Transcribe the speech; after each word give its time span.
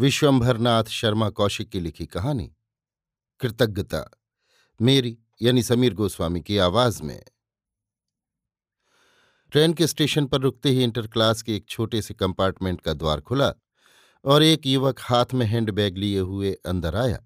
विश्वंभरनाथ 0.00 0.84
शर्मा 0.84 1.30
कौशिक 1.30 1.68
की 1.68 1.80
लिखी 1.80 2.06
कहानी, 2.06 2.56
कृतज्ञता, 3.40 4.10
मेरी 4.82 5.18
यानी 5.42 5.62
समीर 5.62 5.94
गोस्वामी 5.94 6.40
की 6.40 6.58
आवाज़ 6.58 7.02
में। 7.02 7.24
ट्रेन 9.50 9.74
के 9.74 9.86
स्टेशन 9.86 10.26
पर 10.26 10.40
रुकते 10.40 10.70
ही 10.70 10.84
इंटर 10.84 11.06
क्लास 11.06 11.42
के 11.42 11.56
एक 11.56 11.68
छोटे 11.68 12.02
से 12.02 12.14
कंपार्टमेंट 12.14 12.80
का 12.80 12.92
द्वार 12.92 13.20
खुला 13.20 13.54
और 14.24 14.42
एक 14.42 14.66
युवक 14.66 15.00
हाथ 15.00 15.26
में 15.34 15.46
हैंडबैग 15.46 15.98
लिए 15.98 16.18
हुए 16.18 16.52
अंदर 16.52 16.96
आया। 16.96 17.24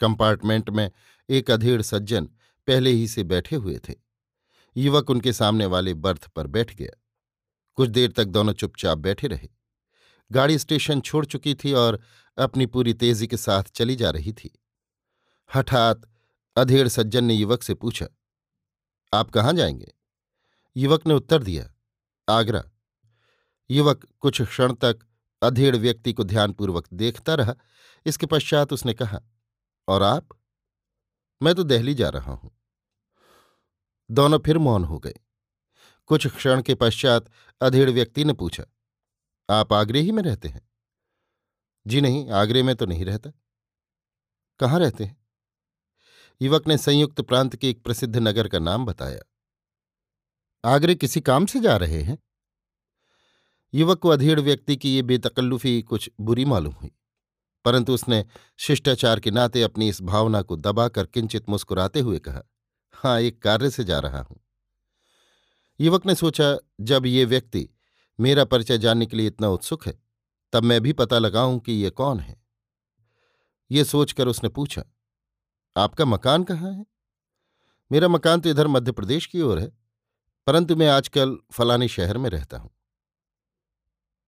कंपार्टमेंट 0.00 0.70
में 0.70 0.90
एक 1.30 1.50
अधेड़ 1.50 1.82
सज्जन 1.82 2.24
पहले 2.66 2.90
ही 2.90 3.08
से 3.08 3.24
बैठे 3.24 3.56
हुए 3.56 3.78
थे। 3.88 3.94
युवक 4.76 5.10
उनके 5.10 5.32
सामने 5.32 5.66
वाले 5.66 5.94
बर्थ 5.94 6.28
पर 6.28 6.46
बैठ 6.46 6.74
गया। 6.74 7.02
कुछ 7.74 7.88
देर 7.88 8.12
तक 8.12 8.24
दोनों 8.24 8.52
चुपचाप 8.52 8.98
बैठे 8.98 9.26
रहे। 9.26 9.57
गाड़ी 10.32 10.58
स्टेशन 10.58 11.00
छोड़ 11.00 11.24
चुकी 11.26 11.54
थी 11.54 11.72
और 11.72 12.00
अपनी 12.38 12.66
पूरी 12.66 12.94
तेज़ी 12.94 13.26
के 13.26 13.36
साथ 13.36 13.62
चली 13.62 13.96
जा 13.96 14.10
रही 14.10 14.32
थी। 14.32 14.50
हठात 15.54 16.02
अधेड़ 16.56 16.88
सज्जन 16.88 17.24
ने 17.24 17.34
युवक 17.34 17.62
से 17.62 17.74
पूछा, 17.74 18.06
आप 19.12 19.30
कहाँ 19.30 19.52
जाएँगे? 19.52 19.92
युवक 20.76 21.06
ने 21.06 21.14
उत्तर 21.14 21.42
दिया, 21.42 21.74
आगरा। 22.28 22.62
युवक 23.70 24.06
कुछ 24.20 24.42
क्षण 24.42 24.72
तक 24.72 24.98
अधेड़ 25.42 25.76
व्यक्ति 25.76 26.12
को 26.12 26.24
ध्यानपूर्वक 26.24 26.88
देखता 26.92 27.34
रहा। 27.34 27.54
इसके 28.06 28.26
पश्चात 28.26 28.72
उसने 28.72 28.94
कहा, 28.94 29.20
और 29.88 30.02
आप? 30.02 30.28
मैं 31.42 31.54
तो 31.54 31.62
दहली 31.62 31.94
जा 31.94 32.08
रहा 32.08 32.32
हूँ। 32.32 32.50
दोनों 34.10 34.38
फिर 34.38 34.58
मौन 34.58 34.84
हो 34.84 34.98
गए। 34.98 35.14
कुछ 36.06 36.26
क्षण 36.26 36.62
के 36.62 36.74
पश्चात 36.74 37.30
अधेड़ 37.60 37.90
व्यक्ति 37.90 38.24
ने 38.24 38.32
पूछा 38.32 38.64
आप 39.48 39.72
आगरे 39.72 40.00
ही 40.00 40.12
में 40.12 40.22
रहते 40.22 40.48
हैं? 40.48 40.60
जी 41.86 42.00
नहीं, 42.00 42.28
आगरे 42.30 42.62
में 42.62 42.74
तो 42.76 42.86
नहीं 42.86 43.04
रहता। 43.04 43.30
कहाँ 44.60 44.80
रहते 44.80 45.04
हैं? 45.04 45.16
युवक 46.40 46.66
ने 46.68 46.76
संयुक्त 46.78 47.20
प्रांत 47.20 47.56
के 47.56 47.70
एक 47.70 47.82
प्रसिद्ध 47.82 48.16
नगर 48.16 48.48
का 48.48 48.58
नाम 48.58 48.84
बताया। 48.86 49.20
आगरे 50.64 50.94
किसी 50.94 51.20
काम 51.20 51.46
से 51.46 51.60
जा 51.60 51.76
रहे 51.76 52.02
हैं? 52.02 52.18
युवक 53.74 53.98
को 53.98 54.08
अधेड़ 54.08 54.40
व्यक्ति 54.40 54.76
की 54.76 54.94
ये 54.94 55.02
बेतकल्लुफी 55.02 55.80
कुछ 55.82 56.10
बुरी 56.20 56.44
मालूम 56.44 56.74
हुई, 56.74 56.90
परंतु 57.64 57.94
उसने 57.94 58.24
शिष्टाचार 58.58 59.20
के 59.20 59.30
नाते 59.30 59.62
अपनी 59.62 59.88
इस 59.88 60.02
भावना 60.02 60.42
को 60.42 60.56
दबाकर 60.56 61.06
किंचित 61.06 61.48
मुस्कुराते 61.48 62.00
हुए 62.00 62.18
कहा 62.18 62.42
हाँ 62.94 63.20
एक 63.20 63.42
कार्य 63.42 63.70
से 63.70 63.84
जा 63.84 63.98
रहा 63.98 64.20
हूँ। 64.20 64.40
युवक 65.80 66.06
ने 66.06 66.14
सोचा, 66.14 66.56
जब 66.80 67.06
ये 67.06 67.24
व्यक्ति 67.24 67.68
मेरा 68.18 68.44
परिचय 68.44 68.78
जानने 68.78 69.06
के 69.06 69.16
लिए 69.16 69.26
इतना 69.26 69.48
उत्सुक 69.48 69.86
है, 69.86 69.98
तब 70.52 70.64
मैं 70.64 70.80
भी 70.80 70.92
पता 70.92 71.18
लगाऊँ 71.18 71.58
कि 71.60 71.72
ये 71.72 71.90
कौन 71.90 72.20
है। 72.20 72.36
ये 73.70 73.84
सोचकर 73.84 74.28
उसने 74.28 74.48
पूछा, 74.48 74.82
आपका 75.76 76.04
मकान 76.04 76.44
कहाँ 76.44 76.72
है? 76.72 76.86
मेरा 77.90 78.08
मकान 78.08 78.40
तो 78.40 78.48
इधर 78.48 78.66
मध्य 78.66 78.92
प्रदेश 78.92 79.26
की 79.26 79.40
ओर 79.40 79.58
है, 79.58 79.70
परंतु 80.46 80.76
मैं 80.76 80.88
आजकल 80.88 81.36
फलाने 81.52 81.88
शहर 81.88 82.18
में 82.18 82.28
रहता 82.30 82.58
हूँ। 82.58 82.70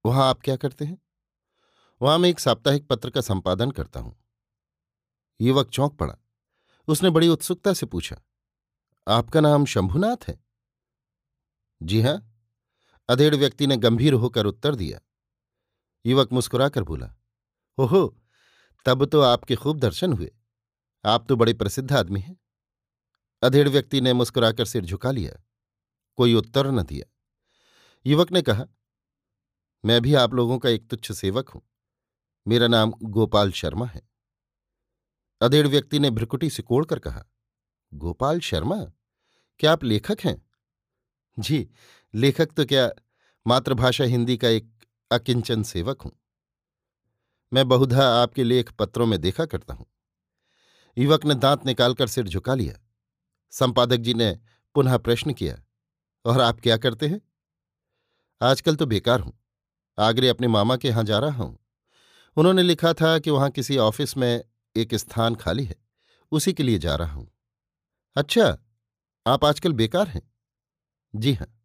वहाँ 0.05 0.29
आप 0.29 0.41
क्या 0.41 0.57
करते 0.57 0.85
हैं? 0.85 0.99
वहाँ 2.01 2.19
मैं 2.19 2.29
एक 2.29 2.41
साप्ताहिक 2.41 2.87
पत्र 2.89 3.11
का 3.11 3.21
संपादन 3.21 3.71
करता 3.71 4.01
हूँ। 4.01 4.17
युवक 5.41 5.71
चौंक 5.71 5.97
पड़ा। 5.97 6.17
उसने 6.89 7.11
बड़ी 7.11 7.29
उत्सुकता 7.29 7.73
से 7.73 7.87
पूछा, 7.87 8.17
आपका 9.07 9.41
नाम 9.41 9.65
शंभुनाथ 9.65 10.29
है? 10.29 10.39
जी 11.81 12.01
हाँ। 12.03 12.30
अधेड़ 13.11 13.35
व्यक्ति 13.35 13.67
ने 13.67 13.77
गंभीर 13.77 14.13
होकर 14.13 14.47
उत्तर 14.47 14.75
दिया। 14.75 15.01
युवक 16.07 16.33
मुस्कुराकर 16.33 16.83
बोला, 16.83 17.15
ओहो, 17.79 18.23
तब 18.87 19.05
तो 19.05 19.21
आपके 19.21 19.57
खूब 19.57 19.79
दर्शन 19.79 20.13
हुए। 20.13 20.33
आप 21.05 21.27
तो 21.29 21.37
बड़े 21.37 21.55
प्रसिद्ध 21.55 21.93
आदमी 21.93 22.21
हैं। 22.21 22.41
अधेड़ 23.43 23.69
व्यक्ति 23.69 24.01
ने 24.01 24.13
मुस्कुराकर 24.13 24.65
सिर 24.65 24.85
झुका 24.85 25.11
लिया। 25.11 25.45
कोई 26.17 26.35
उत्तर 26.35 26.67
न 26.67 26.83
दिया। 26.83 27.17
युवक 28.07 28.33
ने 28.33 28.43
कहा, 28.43 28.67
मैं 29.85 30.03
भी 30.03 30.15
आप 30.15 30.35
लोगों 30.35 30.59
का 30.59 30.69
एक 30.69 30.89
तुच्छ 30.89 31.13
सेवक 31.13 31.49
हूँ। 31.49 31.63
मेरा 32.49 32.67
नाम 32.67 32.93
गोपाल 33.03 33.53
शर्मा 33.53 33.87
है। 33.87 34.09
अधेड़ 35.41 35.67
व्यक्ति 35.67 35.99
ने 35.99 36.11
भ्रकुटी 36.11 36.51
सिकोड़कर 36.51 36.99
कहा, 36.99 37.25
गोपाल 37.95 38.41
शर्मा, 38.41 38.85
क्या 39.59 39.73
आप 39.73 39.85
लेखक 39.85 40.19
हैं? 40.21 40.51
जी 41.39 41.71
लेखक 42.15 42.53
तो 42.53 42.65
क्या 42.65 42.91
मातृभाषा 43.47 44.05
हिंदी 44.05 44.37
का 44.37 44.49
एक 44.49 44.69
अकिंचन 45.11 45.63
सेवक 45.63 46.03
हूँ। 46.03 46.13
मैं 47.53 47.69
बहुधा 47.69 48.09
आपके 48.23 48.45
लेख 48.45 48.73
पत्रों 48.73 49.07
में 49.07 49.21
देखा 49.21 49.45
करता 49.45 49.75
हूँ। 49.75 49.87
युवक 50.99 51.25
ने 51.25 51.35
दांत 51.35 51.67
निकालकर 51.67 52.07
सिर 52.07 52.29
झुका 52.29 52.55
लिया। 52.55 52.75
संपादक 53.51 53.97
जी 53.97 54.15
ने 54.15 54.39
पुनः 54.75 54.97
प्रश्न 54.97 55.33
किया, 55.33 55.57
और 56.25 56.41
आप 56.41 56.61
क्या 56.61 56.77
करते 56.77 57.09
हैं? 57.09 57.21
आजकल 58.41 58.77
तो 58.77 58.87
बेकार 58.87 59.21
हूँ। 59.21 59.33
आगरे 59.99 60.29
अपने 60.29 60.49
मामा 60.49 60.77
के 60.77 60.89
यहाँ 60.89 61.05
जा 61.05 61.19
रहा 61.19 61.45
हूँ। 61.45 61.59
उन्होंने 62.37 62.63
लिखा 62.63 62.93
था 62.93 63.19
कि 63.19 63.31
वहाँ 63.31 63.51
किसी 63.51 63.77
ऑफ़िस 63.77 64.17
में 64.17 64.45
एक 64.77 64.95
स्थान 64.95 65.35
खाली 65.35 65.65
है। 65.65 65.77
उसी 66.33 66.53
के 66.53 66.63
लिए 66.63 66.79
जा 66.79 66.95
रहा 66.95 67.13
हूँ। 67.13 67.31
अच्छा 68.17 68.59
आप 69.27 69.45
आजकल 69.45 69.73
बेकार 69.73 70.09
हैं? 70.09 70.23
जी 71.15 71.33
हाँ। 71.33 71.60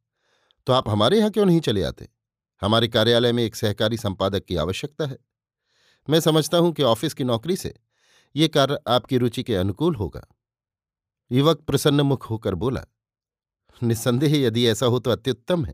तो 0.67 0.73
आप 0.73 0.89
हमारे 0.89 1.17
यहाँ 1.17 1.31
क्यों 1.31 1.45
नहीं 1.45 1.59
चले 1.59 1.83
आते? 1.83 2.07
हमारे 2.61 2.87
कार्यालय 2.87 3.31
में 3.31 3.43
एक 3.43 3.55
सहकारी 3.55 3.97
संपादक 3.97 4.45
की 4.45 4.55
आवश्यकता 4.55 5.05
है। 5.05 5.17
मैं 6.07 6.19
समझता 6.19 6.57
हूँ 6.57 6.71
कि 6.73 6.83
ऑफ़िस 6.83 7.13
की 7.13 7.23
नौकरी 7.23 7.55
से 7.55 7.73
ये 8.35 8.47
कार्य 8.47 8.77
आपकी 8.87 9.17
रुचि 9.17 9.43
के 9.43 9.55
अनुकूल 9.55 9.95
होगा। 9.95 10.25
युवक 11.31 11.61
प्रसन्न 11.61 12.01
मुख 12.01 12.29
होकर 12.29 12.55
बोला, 12.55 12.85
निस्संदेह 13.81 14.35
यदि 14.37 14.65
ऐसा 14.67 14.85
हो 14.85 14.99
तो 14.99 15.11
अत्युत्तम 15.11 15.65
है। 15.65 15.73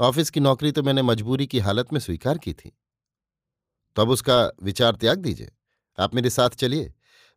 ऑफ़िस 0.00 0.30
की 0.30 0.40
नौकरी 0.40 0.72
तो 0.72 0.82
मैंने 0.82 1.02
मजबूरी 1.02 1.46
की 1.46 1.58
हालत 1.58 1.92
में 1.92 2.00
स्वीकार 2.00 2.38
की 2.38 2.52
थी। 2.52 2.72
तो 3.96 4.02
अब 4.02 4.10
उसका 4.10 4.52
विचार 4.62 4.96
त्याग 4.96 5.18
दीजिए। 5.18 5.50
आप 5.98 6.14
मेरे 6.14 6.30
साथ 6.30 6.50
चलिए, 6.50 6.92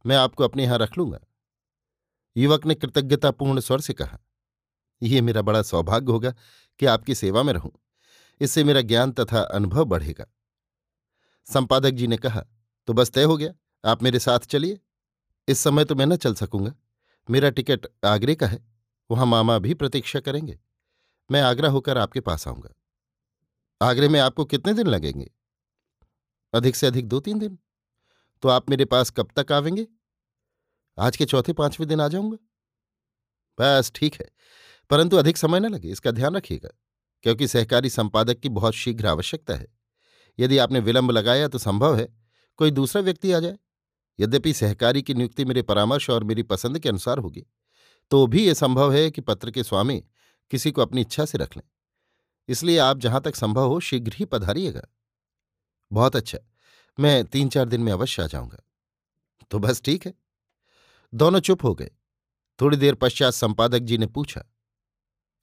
मैं 0.05 0.15
आपको 0.15 0.43
अपने 0.43 0.63
यहाँ 0.63 0.77
रख 0.77 0.97
लूँगा। 0.97 1.19
युवक 2.35 2.65
ने 2.65 2.75
कृतज्ञतापूर्ण 2.75 3.59
स्वर 3.59 3.81
से 3.81 3.93
कहा 3.93 4.19
यह 5.01 5.21
मेरा 5.21 5.41
बड़ा 5.41 5.61
सौभाग्य 5.61 6.11
होगा 6.11 6.33
कि 6.79 6.85
आपकी 6.85 7.15
सेवा 7.15 7.43
में 7.43 7.53
रहूँ, 7.53 7.71
इससे 8.41 8.63
मेरा 8.63 8.81
ज्ञान 8.81 9.11
तथा 9.11 9.41
अनुभव 9.41 9.85
बढ़ेगा। 9.85 10.25
संपादक 11.47 11.91
जी 11.91 12.07
ने 12.07 12.17
कहा 12.17 12.45
तो 12.87 12.93
बस 12.93 13.11
तय 13.11 13.23
हो 13.23 13.37
गया, 13.37 13.53
आप 13.83 14.03
मेरे 14.03 14.19
साथ 14.19 14.39
चलिए। 14.41 14.79
इस 15.47 15.59
समय 15.59 15.85
तो 15.85 15.95
मैं 15.95 16.05
न 16.05 16.15
चल 16.15 16.33
सकूँगा। 16.33 16.73
मेरा 17.29 17.49
टिकट 17.49 17.87
आगरे 18.05 18.35
का 18.35 18.47
है, 18.47 18.59
वहाँ 19.09 19.25
मामा 19.25 19.57
भी 19.59 19.73
प्रतीक्षा 19.73 20.19
करेंगे। 20.19 20.57
मैं 21.29 21.41
आगरा 21.41 21.69
होकर 21.69 21.97
आपके 21.97 22.19
पास 22.19 22.47
आऊँगा। 22.47 22.73
आगरे 23.81 24.07
में 24.09 24.19
आपको 24.19 24.45
कितने 24.45 24.73
दिन 24.73 24.87
लगेंगे? 24.87 25.29
अधिक 26.53 26.75
से 26.75 26.87
अधिक 26.87 27.07
दो 27.07 27.19
तीन 27.19 27.39
दिन। 27.39 27.57
तो 28.43 28.49
आप 28.49 28.69
मेरे 28.69 28.85
पास 28.85 29.09
कब 29.09 29.29
तक 29.35 29.51
आवेंगे? 29.51 29.87
आज 30.97 31.17
के 31.17 31.25
चौथे 31.25 31.53
पाँचवें 31.53 31.87
दिन 31.89 32.01
आ 32.01 32.07
जाऊँगा। 32.07 32.37
बस, 33.57 33.91
ठीक 33.95 34.15
है। 34.15 34.29
परंतु 34.89 35.17
अधिक 35.17 35.37
समय 35.37 35.59
न 35.59 35.65
लगे, 35.65 35.89
इसका 35.89 36.11
ध्यान 36.11 36.35
रखिएगा, 36.35 36.69
क्योंकि 37.23 37.47
सहकारी 37.47 37.89
संपादक 37.89 38.39
की 38.39 38.49
बहुत 38.49 38.73
शीघ्र 38.73 39.07
आवश्यकता 39.07 39.53
है। 39.53 39.67
यदि 40.39 40.57
आपने 40.57 40.79
विलंब 40.79 41.11
लगाया 41.11 41.47
तो 41.47 41.57
संभव 41.57 41.97
है, 41.97 42.07
कोई 42.59 42.71
दूसरा 42.71 43.01
व्यक्ति 43.01 43.31
आ 43.31 43.39
जाए। 43.39 43.57
यद्यपि 44.19 44.53
सहकारी 44.53 45.01
की 45.01 45.13
नियुक्ति 45.13 45.45
मेरे 45.45 45.61
परामर्श 45.61 46.09
और 46.09 46.23
मेरी 46.23 46.43
पसंद 46.43 46.79
के 46.79 46.89
अनुसार 46.89 47.17
होगी 47.17 47.45
तो 48.11 48.25
भी 48.27 48.45
यह 48.47 48.53
संभव 48.53 48.91
है 48.93 49.09
कि 49.11 49.21
पत्र 49.21 49.51
के 49.51 49.63
स्वामी 49.63 49.97
किसी 50.51 50.71
को 50.71 50.81
अपनी 50.81 51.01
इच्छा 51.01 51.25
से 51.25 51.37
रख 51.37 51.55
लें। 51.57 51.63
इसलिए 52.49 52.77
आप 52.77 52.97
जहाँ 52.97 53.21
तक 53.21 53.35
संभव 53.35 53.67
हो, 53.67 53.79
शीघ्र 53.79 54.13
ही 54.15 54.25
पधारिएगा। 54.25 54.81
बहुत 55.91 56.15
अच्छा 56.15 56.37
मैं 56.97 57.23
तीन 57.25 57.49
चार 57.49 57.65
दिन 57.65 57.81
में 57.81 57.91
अवश्य 57.91 58.23
आ 58.23 58.27
जाऊँगा। 58.27 58.57
तो 59.51 59.59
बस 59.59 59.81
ठीक 59.81 60.05
है। 60.05 60.13
दोनों 61.13 61.39
चुप 61.39 61.63
हो 61.63 61.73
गए। 61.75 61.91
थोड़ी 62.59 62.77
देर 62.77 62.95
पश्चात 62.95 63.33
संपादक 63.33 63.79
जी 63.79 63.97
ने 63.97 64.05
पूछा 64.07 64.43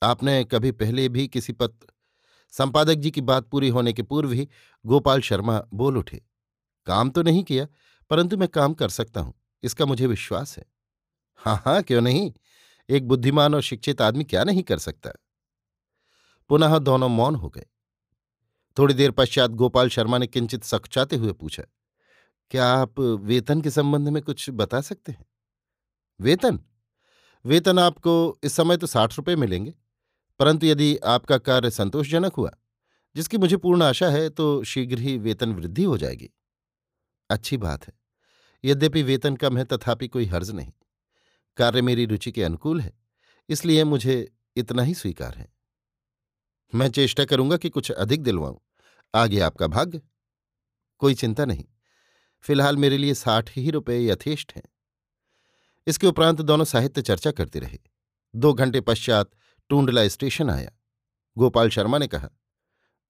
आपने 0.01 0.43
कभी 0.43 0.71
पहले 0.73 1.07
भी 1.09 1.27
किसी 1.27 1.53
पत्र 1.53 1.87
संपादक 2.53 2.95
जी 2.95 3.11
की 3.11 3.21
बात 3.23 3.47
पूरी 3.47 3.69
होने 3.69 3.93
के 3.93 4.03
पूर्व 4.03 4.31
ही 4.31 4.47
गोपाल 4.85 5.21
शर्मा 5.21 5.61
बोल 5.73 5.97
उठे। 5.97 6.21
काम 6.87 7.09
तो 7.09 7.21
नहीं 7.23 7.43
किया, 7.43 7.65
परंतु 8.11 8.37
मैं 8.37 8.47
काम 8.49 8.73
कर 8.73 8.89
सकता 8.89 9.21
हूँ, 9.21 9.33
इसका 9.63 9.85
मुझे 9.85 10.07
विश्वास 10.07 10.57
है। 10.57 10.65
हाँ 11.39 11.61
हाँ 11.65 11.81
क्यों 11.83 12.01
नहीं? 12.01 12.31
एक 12.89 13.07
बुद्धिमान 13.07 13.55
और 13.55 13.61
शिक्षित 13.61 14.01
आदमी 14.01 14.23
क्या 14.23 14.43
नहीं 14.43 14.63
कर 14.63 14.77
सकता? 14.79 15.11
पुनः 16.49 16.77
दोनों 16.79 17.09
मौन 17.09 17.35
हो 17.35 17.49
गए। 17.49 17.65
थोड़ी 18.77 18.93
देर 18.93 19.11
पश्चात 19.11 19.51
गोपाल 19.53 19.89
शर्मा 19.89 20.17
ने 20.17 20.27
किंचित 20.27 20.63
सखचाते 20.63 21.15
हुए 21.15 21.31
पूछा, 21.33 21.63
क्या 22.51 22.67
आप 22.67 22.99
वेतन 22.99 23.61
के 23.61 23.69
संबंध 23.71 24.09
में 24.09 24.21
कुछ 24.23 24.49
बता 24.51 24.81
सकते 24.81 25.11
हैं? 25.11 25.25
वेतन? 26.19 26.59
वेतन 27.45 27.79
आपको 27.79 28.37
इस 28.43 28.53
समय 28.53 28.77
तो 28.77 28.87
साठ 28.87 29.17
रुपये 29.17 29.35
मिलेंगे। 29.35 29.73
परंतु 30.39 30.65
यदि 30.65 30.97
आपका 30.97 31.37
कार्य 31.37 31.69
संतोषजनक 31.71 32.33
हुआ, 32.33 32.51
जिसकी 33.15 33.37
मुझे 33.37 33.57
पूर्ण 33.57 33.83
आशा 33.83 34.09
है 34.09 34.29
तो 34.29 34.63
शीघ्र 34.63 34.99
ही 34.99 35.17
वेतन 35.17 35.53
वृद्धि 35.53 35.83
हो 35.83 35.97
जाएगी। 35.97 36.29
अच्छी 37.29 37.57
बात 37.57 37.87
है। 37.87 37.93
यद्यपि 38.63 39.03
वेतन 39.03 39.35
कम 39.35 39.57
है, 39.57 39.63
तथापि 39.63 40.07
कोई 40.07 40.25
हर्ज 40.25 40.51
नहीं। 40.51 40.71
कार्य 41.57 41.81
मेरी 41.81 42.05
रुचि 42.05 42.31
के 42.31 42.43
अनुकूल 42.43 42.81
है, 42.81 42.93
इसलिए 43.49 43.83
मुझे 43.83 44.31
इतना 44.55 44.83
ही 44.83 44.93
स्वीकार 44.93 45.37
है। 45.37 45.51
मैं 46.73 46.89
चेष्टा 46.91 47.25
करूँगा 47.25 47.57
कि 47.57 47.69
कुछ 47.69 47.91
अधिक 47.91 48.23
दिलवाऊं। 48.23 48.57
आगे 49.13 49.39
आपका 49.39 49.67
भाग्य? 49.67 50.01
कोई 50.97 51.15
चिंता 51.15 51.45
नहीं। 51.45 51.65
फ़िलहाल 52.43 52.77
मेरे 52.77 52.97
लिए 52.97 53.13
साठ 53.13 53.49
ही 53.57 53.69
रुपये 53.69 54.05
यथेष्ट 54.05 54.53
हैं। 54.55 54.63
इसके 55.87 56.07
उपरांत 56.07 56.41
दोनों 56.41 56.65
साहित्य 56.65 57.01
चर्चा 57.01 57.31
करते 57.31 57.59
रहे। 57.59 57.79
दो 58.35 58.53
घंटे 58.53 58.81
पश्चात 58.81 59.29
टूंडला 59.69 60.07
स्टेशन 60.07 60.49
आया। 60.49 60.71
गोपाल 61.37 61.69
शर्मा 61.69 61.97
ने 61.97 62.07
कहा 62.07 62.29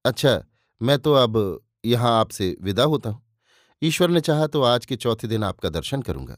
अच्छा 0.04 0.42
मैं 0.80 0.98
तो 0.98 1.12
अब 1.14 1.60
यहाँ 1.84 2.18
आपसे 2.20 2.56
विदा 2.60 2.84
होता 2.84 3.10
हूँ। 3.10 3.22
ईश्वर 3.82 4.10
ने 4.10 4.20
चाहा 4.20 4.46
तो 4.46 4.62
आज 4.62 4.86
के 4.86 4.96
चौथे 4.96 5.28
दिन 5.28 5.44
आपका 5.44 5.68
दर्शन 5.68 6.02
करूँगा 6.02 6.36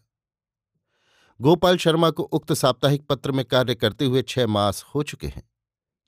गोपाल 1.41 1.77
शर्मा 1.77 2.11
को 2.11 2.23
उक्त 2.23 2.53
साप्ताहिक 2.53 3.07
पत्र 3.07 3.33
में 3.33 3.45
कार्य 3.45 3.75
करते 3.75 4.05
हुए 4.05 4.23
छह 4.23 4.47
मास 4.47 4.85
हो 4.95 5.03
चुके 5.03 5.27
हैं। 5.27 5.43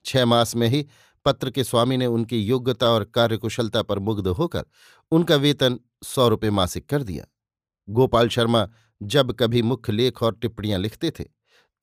छह 0.05 0.25
मास 0.25 0.55
में 0.55 0.67
ही 0.67 0.85
पत्र 1.25 1.49
के 1.49 1.63
स्वामी 1.63 1.97
ने 1.97 2.05
उनकी 2.07 2.39
योग्यता 2.39 2.89
और 2.89 3.03
कार्यकुशलता 3.05 3.81
पर 3.81 3.99
मुग्ध 3.99 4.27
होकर 4.29 4.65
उनका 5.11 5.35
वेतन 5.35 5.79
सौ 6.03 6.27
रुपये 6.27 6.49
मासिक 6.51 6.85
कर 6.89 7.03
दिया। 7.03 7.25
गोपाल 7.87 8.29
शर्मा 8.29 8.67
जब 9.01 9.31
कभी 9.31 9.61
मुख्य 9.61 9.93
लेख 9.93 10.21
और 10.23 10.35
टिप्पणियाँ 10.35 10.79
लिखते 10.79 11.11
थे 11.11 11.23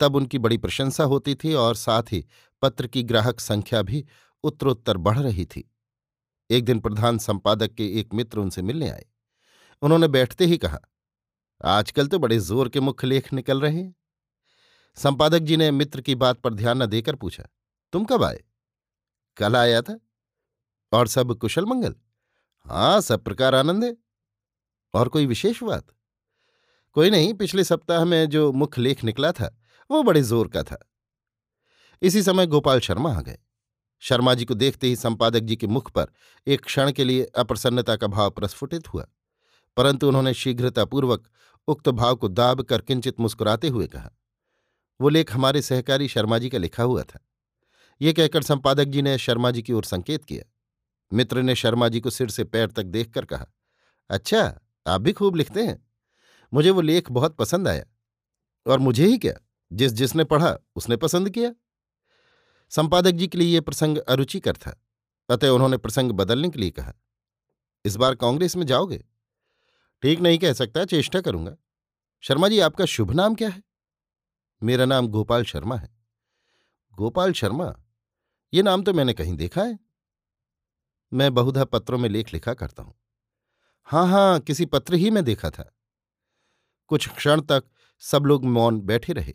तब 0.00 0.16
उनकी 0.16 0.38
बड़ी 0.38 0.56
प्रशंसा 0.58 1.04
होती 1.04 1.34
थी 1.34 1.52
और 1.54 1.74
साथ 1.76 2.12
ही 2.12 2.24
पत्र 2.62 2.86
की 2.86 3.02
ग्राहक 3.02 3.40
संख्या 3.40 3.82
भी 3.82 4.04
उत्तरोत्तर 4.44 4.96
बढ़ 4.98 5.18
रही 5.18 5.44
थी। 5.46 5.64
एक 6.50 6.64
दिन 6.64 6.80
प्रधान 6.80 7.18
संपादक 7.18 7.74
के 7.74 7.86
एक 8.00 8.14
मित्र 8.14 8.38
उनसे 8.38 8.62
मिलने 8.62 8.88
आए। 8.90 9.06
उन्होंने 9.82 10.08
बैठते 10.08 10.44
ही 10.44 10.58
कहा, 10.58 10.78
आजकल 11.60 12.06
तो 12.06 12.18
बड़े 12.18 12.38
ज़ोर 12.40 12.68
के 12.68 12.80
मुख्य 12.80 13.06
लेख 13.06 13.32
निकल 13.32 13.60
रहे 13.60 13.76
हैं। 13.76 13.94
संपादक 14.98 15.38
जी 15.40 15.56
ने 15.56 15.70
मित्र 15.70 16.00
की 16.00 16.14
बात 16.16 16.40
पर 16.40 16.54
ध्यान 16.54 16.82
न 16.82 16.86
देकर 16.86 17.16
पूछा, 17.16 17.44
तुम 17.92 18.04
कब 18.04 18.22
आए? 18.24 18.42
कल 19.36 19.56
आया 19.56 19.82
था। 19.82 19.98
और 20.92 21.08
सब 21.08 21.34
कुशल 21.34 21.64
मंगल? 21.64 21.94
हाँ 22.66 23.00
सब 23.00 23.22
प्रकार 23.24 23.54
आनंद 23.54 23.84
है। 23.84 23.96
और 24.94 25.08
कोई 25.08 25.26
विशेष 25.26 25.62
बात? 25.62 25.86
कोई 26.96 27.10
नहीं, 27.10 27.32
पिछले 27.34 27.64
सप्ताह 27.64 28.04
में 28.04 28.28
जो 28.28 28.50
मुख्य 28.52 28.82
लेख 28.82 29.04
निकला 29.04 29.32
था 29.32 29.56
वो 29.90 30.02
बड़े 30.02 30.22
ज़ोर 30.22 30.48
का 30.48 30.62
था। 30.62 30.78
इसी 32.02 32.22
समय 32.22 32.46
गोपाल 32.46 32.80
शर्मा 32.80 33.12
आ 33.12 33.20
गए। 33.20 33.38
शर्मा 34.02 34.34
जी 34.34 34.44
को 34.44 34.54
देखते 34.54 34.86
ही 34.86 34.96
संपादक 34.96 35.40
जी 35.40 35.56
के 35.56 35.66
मुख 35.66 35.90
पर 35.90 36.06
एक 36.46 36.64
क्षण 36.64 36.90
के 36.92 37.04
लिए 37.04 37.24
अप्रसन्नता 37.36 37.96
का 37.96 38.06
भाव 38.08 38.30
प्रस्फुटित 38.30 38.88
हुआ, 38.88 39.06
परंतु 39.76 40.08
उन्होंने 40.08 40.34
शीघ्रतापूर्वक 40.34 41.28
उक्त 41.68 41.88
भाव 41.90 42.16
को 42.16 42.28
दाब 42.28 42.62
कर 42.62 42.80
किंचित 42.80 43.20
मुस्कुराते 43.20 43.68
हुए 43.68 43.86
कहा, 43.86 44.10
वो 45.00 45.08
लेख 45.08 45.32
हमारे 45.32 45.62
सहकारी 45.62 46.08
शर्मा 46.08 46.38
जी 46.38 46.48
का 46.48 46.58
लिखा 46.58 46.82
हुआ 46.82 47.02
था। 47.02 47.20
ये 48.00 48.12
कहकर 48.12 48.42
संपादक 48.42 48.84
जी 48.84 49.02
ने 49.02 49.16
शर्मा 49.18 49.50
जी 49.50 49.62
की 49.62 49.72
ओर 49.72 49.84
संकेत 49.84 50.24
किया। 50.24 50.44
मित्र 51.12 51.42
ने 51.42 51.54
शर्मा 51.56 51.88
जी 51.88 52.00
को 52.00 52.10
सिर 52.10 52.30
से 52.30 52.44
पैर 52.44 52.70
तक 52.70 52.84
देखकर 52.86 53.24
कहा 53.24 53.46
अच्छा 54.10 54.42
आप 54.86 55.00
भी 55.00 55.12
खूब 55.12 55.36
लिखते 55.36 55.62
हैं। 55.62 55.78
मुझे 56.52 56.70
वो 56.70 56.80
लेख 56.80 57.10
बहुत 57.10 57.36
पसंद 57.36 57.68
आया। 57.68 57.84
और 58.66 58.78
मुझे 58.78 59.06
ही 59.06 59.18
क्या? 59.18 59.34
जिस 59.72 59.92
जिसने 59.92 60.24
पढ़ा, 60.24 60.58
उसने 60.76 60.96
पसंद 60.96 61.30
किया। 61.30 61.52
संपादक 62.70 63.10
जी 63.10 63.26
के 63.26 63.38
लिए 63.38 63.54
यह 63.54 63.60
प्रसंग 63.60 63.98
अरुचिकर 63.98 64.56
था, 64.56 64.82
अतः 65.30 65.48
उन्होंने 65.48 65.76
प्रसंग 65.76 66.12
बदलने 66.12 66.48
के 66.48 66.58
लिए 66.58 66.70
कहा। 66.70 66.92
इस 67.84 67.96
बार 67.96 68.14
कांग्रेस 68.14 68.56
में 68.56 68.66
जाओगे? 68.66 69.04
ठीक 70.02 70.20
नहीं 70.20 70.38
कह 70.38 70.52
सकता, 70.52 70.84
चेष्टा 70.84 71.20
करूँगा। 71.20 71.56
शर्मा 72.20 72.48
जी, 72.48 72.58
आपका 72.60 72.84
शुभ 72.84 73.10
नाम 73.10 73.34
क्या 73.34 73.48
है? 73.48 73.62
मेरा 74.62 74.84
नाम 74.84 75.08
गोपाल 75.08 75.44
शर्मा 75.44 75.76
है। 75.76 75.96
गोपाल 76.94 77.32
शर्मा? 77.32 77.74
ये 78.54 78.62
नाम 78.62 78.82
तो 78.82 78.92
मैंने 78.92 79.12
कहीं 79.12 79.36
देखा 79.36 79.62
है। 79.62 79.78
मैं 81.12 81.34
बहुधा 81.34 81.64
पत्रों 81.64 81.98
में 81.98 82.08
लेख 82.08 82.32
लिखा 82.32 82.54
करता 82.54 82.82
हूँ। 82.82 82.94
हाँ 83.84 84.06
हाँ 84.08 84.40
किसी 84.40 84.66
पत्र 84.66 84.94
ही 84.94 85.10
में 85.10 85.24
देखा 85.24 85.50
था। 85.50 85.74
कुछ 86.88 87.08
क्षण 87.08 87.40
तक 87.40 87.64
सब 87.98 88.22
लोग 88.26 88.44
मौन 88.44 88.80
बैठे 88.80 89.12
रहे। 89.12 89.34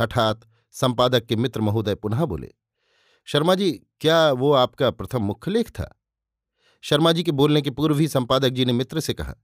हठात 0.00 0.48
संपादक 0.70 1.26
के 1.26 1.36
मित्र 1.36 1.60
महोदय 1.60 1.94
पुनः 1.94 2.24
बोले, 2.24 2.54
शर्मा 3.24 3.54
जी, 3.54 3.72
क्या 3.72 4.32
वो 4.32 4.52
आपका 4.52 4.90
प्रथम 4.90 5.22
मुख्य 5.22 5.50
लेख 5.50 5.70
था? 5.70 6.00
शर्मा 6.80 7.12
जी 7.12 7.22
के 7.22 7.32
बोलने 7.32 7.62
के 7.62 7.70
पूर्व 7.70 7.98
ही 7.98 8.08
संपादक 8.08 8.48
जी 8.48 8.64
ने 8.64 8.72
मित्र 8.72 9.00
से 9.00 9.14
कहा, 9.14 9.34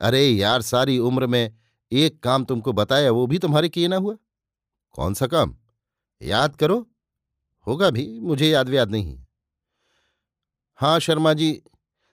अरे 0.00 0.28
यार, 0.28 0.62
सारी 0.62 0.98
उम्र 0.98 1.26
में 1.26 1.56
एक 1.92 2.22
काम 2.22 2.44
तुमको 2.44 2.72
बताया, 2.72 3.10
वो 3.10 3.26
भी 3.26 3.38
तुम्हारे 3.38 3.68
किए 3.68 3.88
ना 3.88 3.96
हुआ। 3.96 4.16
कौन 4.92 5.14
सा 5.14 5.26
काम? 5.26 5.56
याद 6.22 6.56
करो। 6.56 6.90
होगा 7.66 7.90
भी, 7.90 8.20
मुझे 8.20 8.48
याद 8.48 8.68
व्याद 8.68 8.90
नहीं 8.90 9.16
है। 9.16 9.28
हाँ 10.76 11.00
शर्मा 11.00 11.32
जी, 11.32 11.62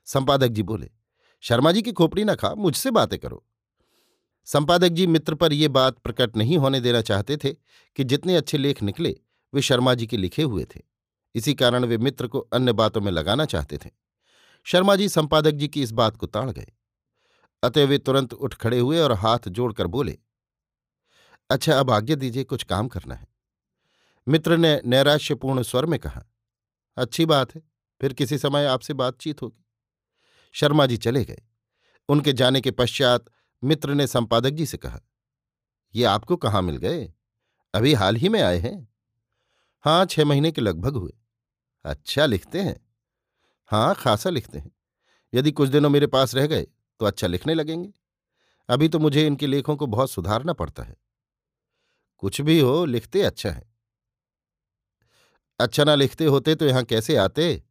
संपादक 0.06 0.48
जी 0.48 0.64
बोले, 0.64 0.92
शर्मा 1.42 1.72
जी 1.72 1.82
की 1.82 1.92
खोपड़ी 1.92 2.24
ना 2.24 2.36
खा, 2.36 2.56
मुझसे 2.56 2.92
बातें 2.92 3.20
करो। 3.20 3.47
संपादक 4.48 4.88
जी 4.88 5.08
मित्र 5.08 5.36
पर 5.36 5.54
यह 5.54 5.70
बात 5.70 5.98
प्रकट 5.98 6.38
नहीं 6.38 6.58
होने 6.58 6.80
देना 6.80 7.02
चाहते 7.02 7.38
थे 7.38 7.50
कि 7.96 8.04
जितने 8.04 8.36
अच्छे 8.36 8.58
लेख 8.58 8.84
निकले, 8.84 9.16
वे 9.54 9.62
शर्मा 9.62 9.94
जी 9.94 10.08
के 10.08 10.18
लिखे 10.18 10.44
हुए 10.44 10.66
थे। 10.66 10.82
इसी 11.36 11.54
कारण 11.54 11.86
वे 11.86 11.98
मित्र 11.98 12.28
को 12.28 12.40
अन्य 12.40 12.74
बातों 12.74 13.02
में 13.02 13.12
लगाना 13.12 13.46
चाहते 13.46 13.78
थे। 13.78 13.90
शर्मा 14.64 14.96
जी 14.96 15.10
संपादक 15.10 15.52
जी 15.52 15.68
की 15.68 15.84
इस 15.84 15.92
बात 15.92 16.18
को 16.18 16.28
ताड़ 16.28 16.50
गए। 16.52 16.68
अतः 17.64 17.86
वे 17.86 17.98
तुरंत 17.98 18.34
उठ 18.34 18.54
खड़े 18.54 18.80
हुए 18.80 19.00
और 19.00 19.14
हाथ 19.14 19.48
जोड़कर 19.48 19.88
बोले 19.88 20.18
अच्छा 21.50 21.80
अब 21.80 21.92
आज्ञा 21.92 22.16
दीजिए, 22.16 22.44
कुछ 22.44 22.64
काम 22.64 22.88
करना 22.88 23.16
है। 23.16 23.28
मित्र 24.28 24.58
ने 24.58 24.82
नैराश्यपूर्ण 24.86 25.62
स्वर 25.62 25.86
में 25.86 26.00
कहा, 26.00 26.24
अच्छी 26.98 27.26
बात 27.26 27.56
है, 27.56 27.62
फिर 28.02 28.14
किसी 28.14 28.38
समय 28.38 28.66
आपसे 28.66 28.94
बातचीत 28.94 29.42
होगी। 29.42 29.66
शर्मा 30.54 30.86
जी 30.86 30.98
चले 30.98 31.26
गए। 31.26 31.42
उनके 32.10 32.34
जाने 32.34 32.62
के 32.62 32.72
पश्चात 32.72 33.26
मित्र 33.64 33.94
ने 33.94 34.08
संपादक 34.08 34.50
जी 34.50 34.66
से 34.66 34.78
कहा, 34.78 35.00
ये 35.96 36.04
आपको 36.04 36.36
कहाँ 36.36 36.62
मिल 36.62 36.78
गए? 36.78 37.14
अभी 37.74 37.94
हाल 37.94 38.16
ही 38.16 38.30
में 38.30 38.42
आए 38.42 38.58
हैं? 38.58 38.88
हाँ 39.86 40.06
छह 40.06 40.26
महीने 40.26 40.52
के 40.52 40.62
लगभग 40.62 40.96
हुए। 40.96 41.14
अच्छा 41.86 42.26
लिखते 42.26 42.62
हैं। 42.62 42.86
हाँ 43.66 43.96
खासा 43.96 44.30
लिखते 44.30 44.60
हैं। 44.60 44.72
यदि 45.34 45.52
कुछ 45.52 45.70
दिनों 45.70 45.90
मेरे 45.90 46.08
पास 46.08 46.36
रह 46.36 46.48
गए 46.48 46.68
तो 47.00 47.06
अच्छा 47.06 47.28
लिखने 47.28 47.54
लगेंगे। 47.54 47.94
अभी 48.70 48.90
तो 48.90 49.00
मुझे 49.00 49.28
इनके 49.28 49.48
लेखों 49.48 49.76
को 49.76 49.88
बहुत 49.88 50.12
सुधारना 50.12 50.54
पड़ता 50.54 50.84
है। 50.84 50.96
कुछ 52.18 52.42
भी 52.42 52.60
हो, 52.60 52.86
लिखते 52.86 53.22
अच्छा 53.22 53.50
है। 53.50 53.64
अच्छा 55.60 55.84
ना 55.84 55.96
लिखते 55.96 56.26
होते 56.26 56.56
तो 56.56 56.66
यहाँ 56.66 56.84
कैसे 56.84 57.16
आते? 57.16 57.64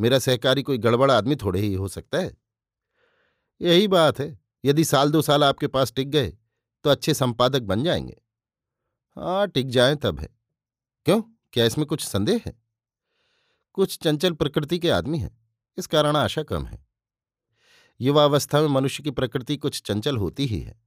मेरा 0.00 0.18
सहकारी 0.18 0.62
कोई 0.62 0.78
गड़बड़ 0.78 1.10
आदमी 1.10 1.36
थोड़े 1.36 1.60
ही 1.60 1.74
हो 1.74 1.88
सकता 1.88 2.18
है। 2.18 2.36
यही 3.60 3.88
बात 3.88 4.18
है। 4.20 4.45
यदि 4.66 4.84
साल 4.84 5.10
दो 5.10 5.22
साल 5.22 5.44
आपके 5.44 5.66
पास 5.66 5.92
टिक 5.92 6.10
गए 6.10 6.38
तो 6.84 6.90
अच्छे 6.90 7.14
संपादक 7.14 7.62
बन 7.62 7.84
जाएँगे। 7.84 8.22
हाँ 9.16 9.48
टिक 9.48 9.68
जाए 9.68 9.94
तब 9.94 10.20
है। 10.20 10.28
क्यों? 11.04 11.22
क्या 11.52 11.64
इसमें 11.64 11.86
कुछ 11.86 12.04
संदेह 12.04 12.42
है? 12.46 12.62
कुछ 13.72 13.98
चंचल 13.98 14.32
प्रकृति 14.32 14.78
के 14.78 14.90
आदमी 14.90 15.18
हैं। 15.18 15.48
इस 15.78 15.86
कारण 15.86 16.16
आशा 16.16 16.42
कम 16.42 16.64
है। 16.64 16.86
युवावस्था 18.00 18.60
में 18.60 18.68
मनुष्य 18.68 19.02
की 19.02 19.10
प्रकृति 19.10 19.56
कुछ 19.56 19.82
चंचल 19.82 20.16
होती 20.16 20.46
ही 20.46 20.60
है। 20.60 20.82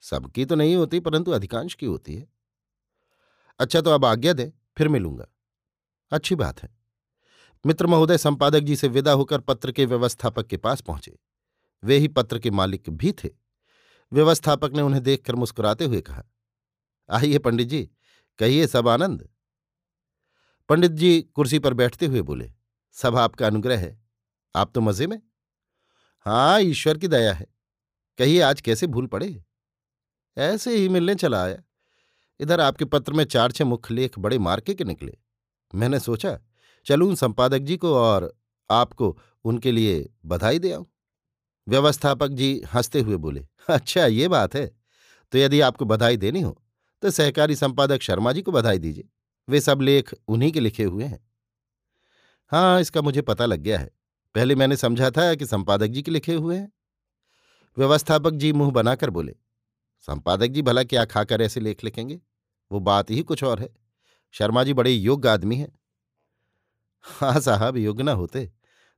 सबकी 0.00 0.44
तो 0.44 0.54
नहीं 0.54 0.76
होती, 0.76 1.00
परंतु 1.00 1.30
अधिकांश 1.30 1.74
की 1.74 1.86
होती 1.86 2.14
है। 2.14 2.28
अच्छा 3.58 3.80
तो 3.80 3.90
अब 3.90 4.04
आज्ञा 4.04 4.32
दे, 4.32 4.52
फिर 4.76 4.88
मिलूँगा। 4.88 5.26
अच्छी 6.12 6.34
बात 6.34 6.62
है। 6.62 6.76
मित्र 7.66 7.86
महोदय, 7.86 8.18
संपादक 8.18 8.60
जी 8.60 8.76
से 8.76 8.88
विदा 8.88 9.12
होकर 9.12 9.40
पत्र 9.40 9.72
के 9.72 9.84
व्यवस्थापक 9.84 10.46
के 10.46 10.56
पास 10.56 10.80
पहुँचे। 10.80 11.18
वे 11.82 11.96
ही 11.96 12.08
पत्र 12.08 12.38
के 12.38 12.50
मालिक 12.50 12.90
भी 12.90 13.12
थे। 13.14 13.28
व्यवस्थापक 14.12 14.72
ने 14.72 14.82
उन्हें 14.82 15.02
देखकर 15.02 15.34
मुस्कुराते 15.34 15.84
हुए 15.84 16.00
कहा, 16.00 16.24
आइए 17.08 17.38
पंडित 17.38 17.68
जी, 17.68 17.82
कहिए 18.38 18.66
सब 18.66 18.88
आनंद? 18.88 19.28
पंडित 20.68 20.90
जी 20.92 21.20
कुर्सी 21.34 21.58
पर 21.58 21.74
बैठते 21.74 22.06
हुए 22.06 22.22
बोले, 22.22 22.50
सब 22.96 23.16
आपका 23.16 23.46
अनुग्रह 23.46 23.78
है। 23.78 23.98
आप 24.54 24.72
तो 24.74 24.80
मज़े 24.80 25.06
में? 25.06 25.20
हाँ 26.26 26.60
ईश्वर 26.60 26.98
की 26.98 27.08
दया 27.08 27.32
है। 27.32 27.46
कहिए 28.18 28.40
आज 28.40 28.60
कैसे 28.60 28.86
भूल 28.86 29.06
पड़े? 29.06 29.42
ऐसे 30.36 30.76
ही 30.76 30.88
मिलने 30.88 31.14
चला 31.14 31.42
आया। 31.44 31.62
इधर 32.40 32.60
आपके 32.60 32.84
पत्र 32.84 33.12
में 33.12 33.24
चार 33.24 33.52
छह 33.52 33.64
मुख्य 33.64 33.94
लेख 33.94 34.18
बड़े 34.18 34.38
मार्के 34.38 34.74
के 34.74 34.84
निकले। 34.84 35.16
मैंने 35.72 36.00
सोचा, 36.00 36.38
चलूँ 36.86 37.14
संपादक 37.14 37.58
जी 37.60 37.76
को 37.76 37.94
और 37.96 38.32
आपको 38.70 39.16
उनके 39.44 39.72
लिए 39.72 40.08
बधाई 40.26 40.58
दे 40.58 40.72
आऊँ। 40.72 40.86
व्यवस्थापक 41.70 42.28
जी 42.30 42.50
हँसते 42.74 43.00
हुए 43.00 43.16
बोले 43.18 43.46
अच्छा 43.68 44.06
ये 44.06 44.28
बात 44.28 44.54
है। 44.54 44.66
तो 45.32 45.38
यदि 45.38 45.60
आपको 45.60 45.84
बधाई 45.84 46.16
देनी 46.16 46.40
हो 46.40 46.56
तो 47.02 47.10
सहकारी 47.10 47.56
संपादक 47.56 48.02
शर्मा 48.02 48.32
जी 48.32 48.42
को 48.42 48.52
बधाई 48.52 48.78
दीजिए। 48.78 49.08
वे 49.48 49.60
सब 49.60 49.80
लेख 49.80 50.14
उन्हीं 50.28 50.50
के 50.52 50.60
लिखे 50.60 50.84
हुए 50.84 51.04
हैं। 51.04 51.18
हाँ 52.52 52.80
इसका 52.80 53.02
मुझे 53.02 53.22
पता 53.22 53.46
लग 53.46 53.60
गया 53.60 53.78
है। 53.78 53.90
पहले 54.34 54.54
मैंने 54.54 54.76
समझा 54.76 55.10
था 55.10 55.34
कि 55.34 55.46
संपादक 55.46 55.86
जी 55.86 56.02
के 56.02 56.10
लिखे 56.10 56.34
हुए 56.34 56.56
हैं। 56.56 56.70
व्यवस्थापक 57.76 58.32
जी 58.32 58.52
मुँह 58.52 58.70
बनाकर 58.72 59.10
बोले, 59.10 59.34
संपादक 60.08 60.46
जी 60.46 60.62
भला 60.62 60.82
क्या 60.84 61.04
खाकर 61.04 61.42
ऐसे 61.42 61.60
लेख 61.60 61.84
लिखेंगे? 61.84 62.20
वो 62.70 62.80
बात 62.80 63.10
ही 63.10 63.22
कुछ 63.22 63.44
और 63.44 63.60
है। 63.60 63.68
शर्मा 64.34 64.64
जी 64.64 64.72
बड़े 64.74 64.90
योग्य 64.90 65.28
आदमी 65.28 65.56
हैं। 65.56 65.72
हाँ 67.04 67.40
साहब, 67.40 67.76
योग्य 67.76 68.02
ना 68.02 68.12
होते। 68.12 68.50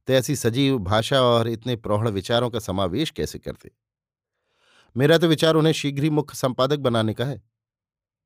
तो 0.06 0.12
ऐसी 0.12 0.37
सजीव 0.37 0.78
भाषा 0.78 1.23
और 1.23 1.49
इतने 1.49 1.76
प्रौढ़ 1.76 2.09
विचारों 2.09 2.50
का 2.50 2.59
समावेश 2.59 3.11
कैसे 3.11 3.38
करते? 3.38 3.71
मेरा 4.97 5.18
तो 5.18 5.26
विचार 5.26 5.54
उन्हें 5.54 5.73
शीघ्र 5.73 6.02
ही 6.02 6.11
मुख्य 6.11 6.37
संपादक 6.37 6.76
बनाने 6.76 7.14
का 7.14 7.25
है। 7.25 7.42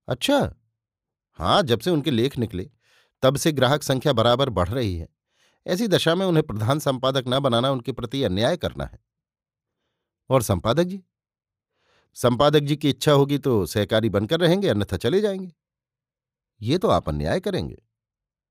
अच्छा 0.08 0.54
हाँ 1.32 1.62
जब 1.62 1.80
से 1.80 1.90
उनके 1.90 2.10
लेख 2.10 2.38
निकले, 2.38 2.70
तब 3.22 3.36
से 3.36 3.52
ग्राहक 3.52 3.82
संख्या 3.82 4.12
बराबर 4.12 4.48
बढ़ 4.48 4.68
रही 4.68 4.96
है। 4.96 5.08
ऐसी 5.66 5.88
दशा 5.88 6.14
में 6.14 6.26
उन्हें 6.26 6.46
प्रधान 6.46 6.78
संपादक 6.78 7.24
न 7.28 7.40
बनाना 7.40 7.70
उनके 7.70 7.92
प्रति 7.92 8.22
अन्याय 8.22 8.56
करना 8.56 8.84
है। 8.84 8.98
और 10.30 10.42
संपादक 10.42 10.82
जी? 10.82 11.02
संपादक 12.14 12.60
जी 12.60 12.76
की 12.76 12.90
इच्छा 12.90 13.12
होगी 13.12 13.38
तो 13.38 13.66
सहकारी 13.66 14.08
बनकर 14.08 14.40
रहेंगे, 14.40 14.68
अन्यथा 14.68 14.96
चले 14.96 15.20
जाएँगे। 15.20 15.52
ये 16.60 16.78
तो 16.78 16.88
आप 16.88 17.08
अन्याय 17.08 17.40
करेंगे। 17.40 17.82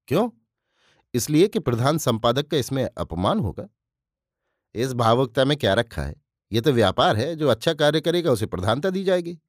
क्यों? 0.07 0.29
इसलिए 1.15 1.47
कि 1.47 1.59
प्रधान 1.59 1.97
संपादक 1.97 2.47
का 2.47 2.57
इसमें 2.57 2.89
अपमान 2.97 3.39
होगा। 3.39 3.67
इस 4.75 4.93
भावुकता 4.93 5.45
में 5.45 5.57
क्या 5.57 5.73
रखा 5.73 6.01
है? 6.01 6.15
ये 6.51 6.61
तो 6.61 6.71
व्यापार 6.71 7.17
है, 7.17 7.35
जो 7.35 7.47
अच्छा 7.47 7.73
कार्य 7.73 8.01
करेगा 8.01 8.31
उसे 8.31 8.45
प्रधानता 8.45 8.89
दी 8.89 9.03
जाएगी। 9.03 9.39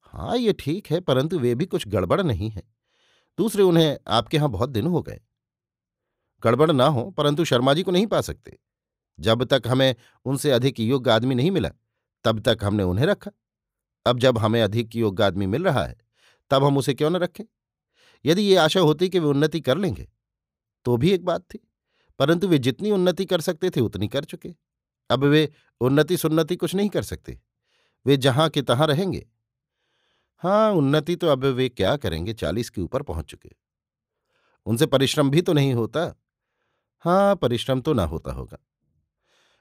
हाँ 0.00 0.36
ये 0.36 0.52
ठीक 0.52 0.86
है, 0.86 1.00
परंतु 1.00 1.38
वे 1.38 1.54
भी 1.54 1.66
कुछ 1.66 1.88
गड़बड़ 1.88 2.22
नहीं 2.22 2.50
है। 2.50 2.62
दूसरे, 3.38 3.62
उन्हें 3.62 3.98
आपके 4.06 4.36
यहाँ 4.36 4.50
बहुत 4.50 4.70
दिन 4.70 4.86
हो 4.86 5.02
गए। 5.02 5.20
गड़बड़ 6.42 6.72
ना 6.72 6.86
हो, 6.86 7.10
परंतु 7.10 7.44
शर्मा 7.44 7.74
जी 7.74 7.82
को 7.82 7.90
नहीं 7.90 8.06
पा 8.06 8.20
सकते। 8.20 8.58
जब 9.20 9.44
तक 9.44 9.62
हमें 9.66 9.94
उनसे 10.24 10.50
अधिक 10.50 10.80
योग्य 10.80 11.10
आदमी 11.10 11.34
नहीं 11.34 11.50
मिला, 11.50 11.70
तब 12.24 12.40
तक 12.40 12.58
हमने 12.62 12.82
उन्हें 12.82 13.06
रखा। 13.06 13.30
अब 14.06 14.18
जब 14.18 14.38
हमें 14.38 14.62
अधिक 14.62 14.96
योग्य 14.96 15.24
आदमी 15.24 15.46
मिल 15.46 15.64
रहा 15.64 15.84
है, 15.84 15.96
तब 16.50 16.64
हम 16.64 16.78
उसे 16.78 16.94
क्यों 16.94 17.10
न 17.10 17.16
रखें? 17.16 17.44
यदि 18.24 18.42
ये 18.42 18.56
आशा 18.56 18.80
होती 18.80 19.08
कि 19.08 19.18
वे 19.18 19.26
उन्नति 19.26 19.60
कर 19.60 19.78
लेंगे 19.78 20.08
तो 20.84 20.96
भी 20.96 21.10
एक 21.10 21.24
बात 21.24 21.42
थी। 21.42 21.68
परंतु 22.18 22.48
वे 22.48 22.58
जितनी 22.58 22.90
उन्नति 22.90 23.24
कर 23.24 23.40
सकते 23.40 23.70
थे, 23.70 23.80
उतनी 23.80 24.08
कर 24.08 24.24
चुके। 24.24 24.54
अब 25.10 25.24
वे 25.24 25.52
उन्नति 25.80 26.16
सुन्नति 26.16 26.56
कुछ 26.56 26.74
नहीं 26.74 26.88
कर 26.88 27.02
सकते। 27.02 27.40
वे 28.06 28.16
जहाँ 28.16 28.48
के 28.48 28.62
तहां 28.62 28.88
रहेंगे। 28.88 29.28
हाँ 30.36 30.72
उन्नति 30.72 31.16
तो 31.16 31.26
अब 31.26 31.44
वे 31.44 31.68
क्या 31.68 31.96
करेंगे, 31.96 32.32
चालीस 32.32 32.70
के 32.70 32.80
ऊपर 32.80 33.02
पहुँच 33.02 33.24
चुके। 33.24 33.50
उनसे 34.66 34.86
परिश्रम 34.86 35.30
भी 35.30 35.42
तो 35.42 35.52
नहीं 35.52 35.74
होता। 35.74 36.20
हाँ 36.98 37.36
परिश्रम 37.36 37.80
तो 37.80 37.92
ना 37.92 38.04
होता 38.04 38.32
होगा। 38.32 38.58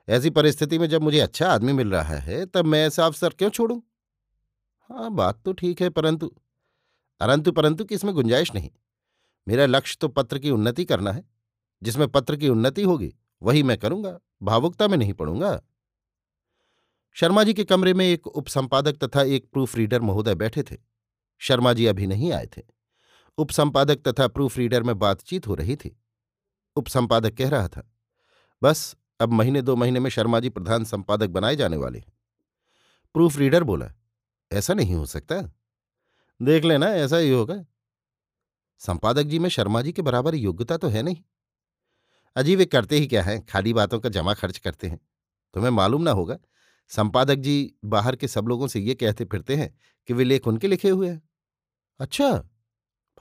ऐसी 0.10 0.30
परिस्थिति 0.30 0.80
में 0.80 0.88
जब 0.88 1.02
मुझे 1.02 1.20
अच्छा 1.20 1.48
आदमी 1.52 1.74
मिल 1.74 1.92
रहा 1.92 2.16
है, 2.16 2.46
तब 2.46 2.66
मैं 2.66 2.88
ऐसा 2.88 3.06
अवसर 3.06 3.30
क्यों 3.30 3.50
छोड़ूं? 3.50 3.82
हाँ 4.90 5.12
बात 5.12 5.42
तो 5.46 5.54
ठीक 5.54 5.82
है, 5.82 5.90
परंतु 5.90 6.36
अरंतु 7.20 7.52
परंतु 7.52 7.86
कि 7.86 7.96
इसमें 7.96 8.14
गुंजाइश 8.14 8.54
नहीं। 8.56 8.70
मेरा 9.50 9.66
लक्ष्य 9.66 9.98
तो 10.02 10.08
पत्र 10.08 10.40
की 10.40 10.52
उन्नति 10.52 10.86
करना 10.86 11.12
है। 11.12 11.24
जिसमें 11.84 12.08
पत्र 12.08 12.36
की 12.36 12.50
उन्नति 12.50 12.84
होगी, 12.84 13.14
वही 13.44 13.64
मैं 13.64 13.78
करूँगा, 13.78 14.20
भावुकता 14.44 14.88
में 14.88 14.98
नहीं 14.98 15.14
पढ़ूँगा 15.14 15.62
शर्मा 17.14 17.44
जी 17.44 17.54
के 17.54 17.64
कमरे 17.64 17.94
में 17.94 18.06
एक 18.06 18.28
उपसंपादक 18.28 18.94
तथा 19.04 19.22
एक 19.22 19.50
प्रूफ 19.52 19.76
रीडर 19.76 20.02
महोदय 20.02 20.36
बैठे 20.36 20.64
थे। 20.64 20.78
शर्मा 21.38 21.74
जी 21.74 21.86
अभी 21.86 22.08
नहीं 22.08 22.32
आए 22.34 22.46
थे। 22.46 22.62
उपसंपादक 23.38 23.96
तथा 24.08 24.28
प्रूफ 24.28 24.58
रीडर 24.58 24.84
में 24.84 25.00
बातचीत 25.00 25.48
हो 25.48 25.56
रही 25.56 25.76
थी। 25.76 26.00
उपसंपादक 26.76 27.34
कह 27.38 27.50
रहा 27.50 27.68
था, 27.68 27.92
बस, 28.64 28.96
अब 29.20 29.32
महीने 29.32 29.62
दो 29.62 29.76
महीने 29.76 30.00
में 30.00 30.10
शर्मा 30.10 30.40
जी 30.40 30.50
प्रधान 30.50 30.84
संपादक 30.84 31.30
बनाए 31.30 31.56
जाने 31.56 31.78
वाले 31.78 32.00
हैं। 32.00 32.14
प्रूफ 33.14 33.38
रीडर 33.38 33.64
बोला, 33.64 33.92
ऐसा 34.52 34.74
नहीं 34.74 34.96
हो 34.96 35.06
सकता। 35.06 35.42
देख 36.42 36.64
लेना, 36.64 36.88
ऐसा 36.88 37.18
ही 37.18 37.32
होगा। 37.32 37.66
संपादक 38.80 39.24
जी 39.24 39.40
में 39.40 39.50
शर्मा 39.50 39.82
जी 39.82 39.92
के 39.92 40.02
बराबर 40.02 40.36
योग्यता 40.36 40.78
तो 40.78 40.88
है 40.88 41.02
नहीं। 41.04 41.24
अजी, 42.36 42.56
वे 42.56 42.66
करते 42.66 42.96
ही 42.96 43.08
क्या 43.08 43.24
है? 43.24 43.42
खाली 43.42 43.74
बातों 43.74 44.00
का 44.00 44.10
जमा 44.10 44.34
खर्च 44.34 44.58
करते 44.58 44.88
हैं। 44.88 45.00
तुम्हें 45.54 45.72
मालूम 45.72 46.02
ना 46.02 46.12
होगा, 46.12 46.38
संपादक 46.88 47.36
जी 47.36 47.76
बाहर 47.86 48.16
के 48.16 48.28
सब 48.28 48.48
लोगों 48.48 48.68
से 48.68 48.80
ये 48.80 48.96
कहते 48.96 49.26
फिरते 49.26 49.56
हैं 49.56 49.80
कि 50.08 50.14
वे 50.14 50.24
लेख 50.24 50.48
उनके 50.48 50.68
लिखे 50.68 50.90
हुए 50.90 51.10
हैं। 51.10 51.30
अच्छा 52.00 52.32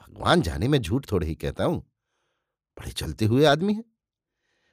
भगवान 0.01 0.41
जाने 0.41 0.67
में 0.67 0.79
झूठ 0.79 1.11
थोड़े 1.11 1.27
ही 1.27 1.35
कहता 1.35 1.63
हूँ। 1.63 1.79
बड़े 2.79 2.91
चलते 2.91 3.25
हुए 3.25 3.45
आदमी 3.45 3.73
हैं। 3.73 3.83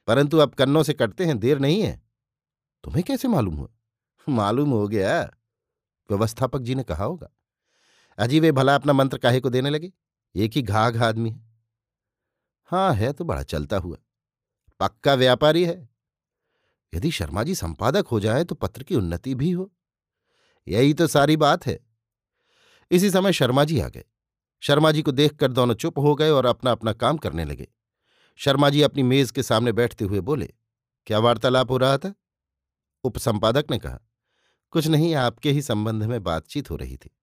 परंतु 0.06 0.38
अब 0.38 0.54
कन्नों 0.54 0.82
से 0.82 0.92
कटते 0.92 1.24
हैं, 1.24 1.38
देर 1.38 1.58
नहीं 1.58 1.82
है। 1.82 2.02
तुम्हें 2.84 3.04
कैसे 3.04 3.28
मालूम 3.28 3.54
हुआ? 3.54 3.68
मालूम 4.28 4.70
हो 4.70 4.88
गया। 4.88 5.22
व्यवस्थापक 6.10 6.60
जी 6.60 6.74
ने 6.74 6.82
कहा 6.82 7.04
होगा। 7.04 7.28
अजी, 8.18 8.40
वे 8.40 8.52
भला 8.52 8.74
अपना 8.74 8.92
मंत्र 8.92 9.18
काहे 9.18 9.40
को 9.40 9.50
देने 9.50 9.70
लगे? 9.70 9.92
एक 10.34 10.52
ही 10.52 10.62
घाघ 10.62 11.02
आदमी 11.02 11.30
है। 11.30 11.46
हाँ 12.64 12.94
है 12.94 13.12
तो 13.12 13.24
बड़ा 13.24 13.42
चलता 13.42 13.76
हुआ। 13.76 13.96
पक्का 14.80 15.14
व्यापारी 15.14 15.64
है। 15.64 15.88
यदि 16.94 17.10
शर्मा 17.10 17.42
जी 17.42 17.54
संपादक 17.54 18.06
हो 18.06 18.20
जाए 18.20 18.44
तो 18.44 18.54
पत्र 18.54 18.82
की 18.82 18.94
उन्नति 18.94 19.34
भी 19.34 19.50
हो। 19.50 19.72
यही 20.68 20.94
तो 20.94 21.06
सारी 21.06 21.36
बात 21.36 21.66
है। 21.66 21.86
इसी 22.90 23.10
समय 23.10 23.32
शर्मा 23.32 23.64
जी 23.64 23.80
आ 23.80 23.88
गए। 23.88 24.04
शर्मा 24.60 24.92
जी 24.92 25.02
को 25.02 25.12
देखकर 25.12 25.52
दोनों 25.52 25.74
चुप 25.74 25.98
हो 25.98 26.14
गए 26.14 26.30
और 26.30 26.46
अपना 26.46 26.70
अपना 26.70 26.92
काम 26.92 27.16
करने 27.16 27.44
लगे। 27.44 27.68
शर्मा 28.36 28.70
जी 28.70 28.82
अपनी 28.82 29.02
मेज 29.02 29.30
के 29.30 29.42
सामने 29.42 29.72
बैठते 29.72 30.04
हुए 30.04 30.20
बोले, 30.20 30.54
क्या 31.06 31.18
वार्तालाप 31.18 31.70
हो 31.70 31.76
रहा 31.76 31.98
था? 31.98 32.14
उपसंपादक 33.04 33.66
ने 33.70 33.78
कहा, 33.78 34.00
कुछ 34.70 34.86
नहीं, 34.86 35.14
आपके 35.14 35.50
ही 35.50 35.62
संबंध 35.62 36.02
में 36.02 36.22
बातचीत 36.22 36.70
हो 36.70 36.76
रही 36.76 36.96
थी। 36.96 37.16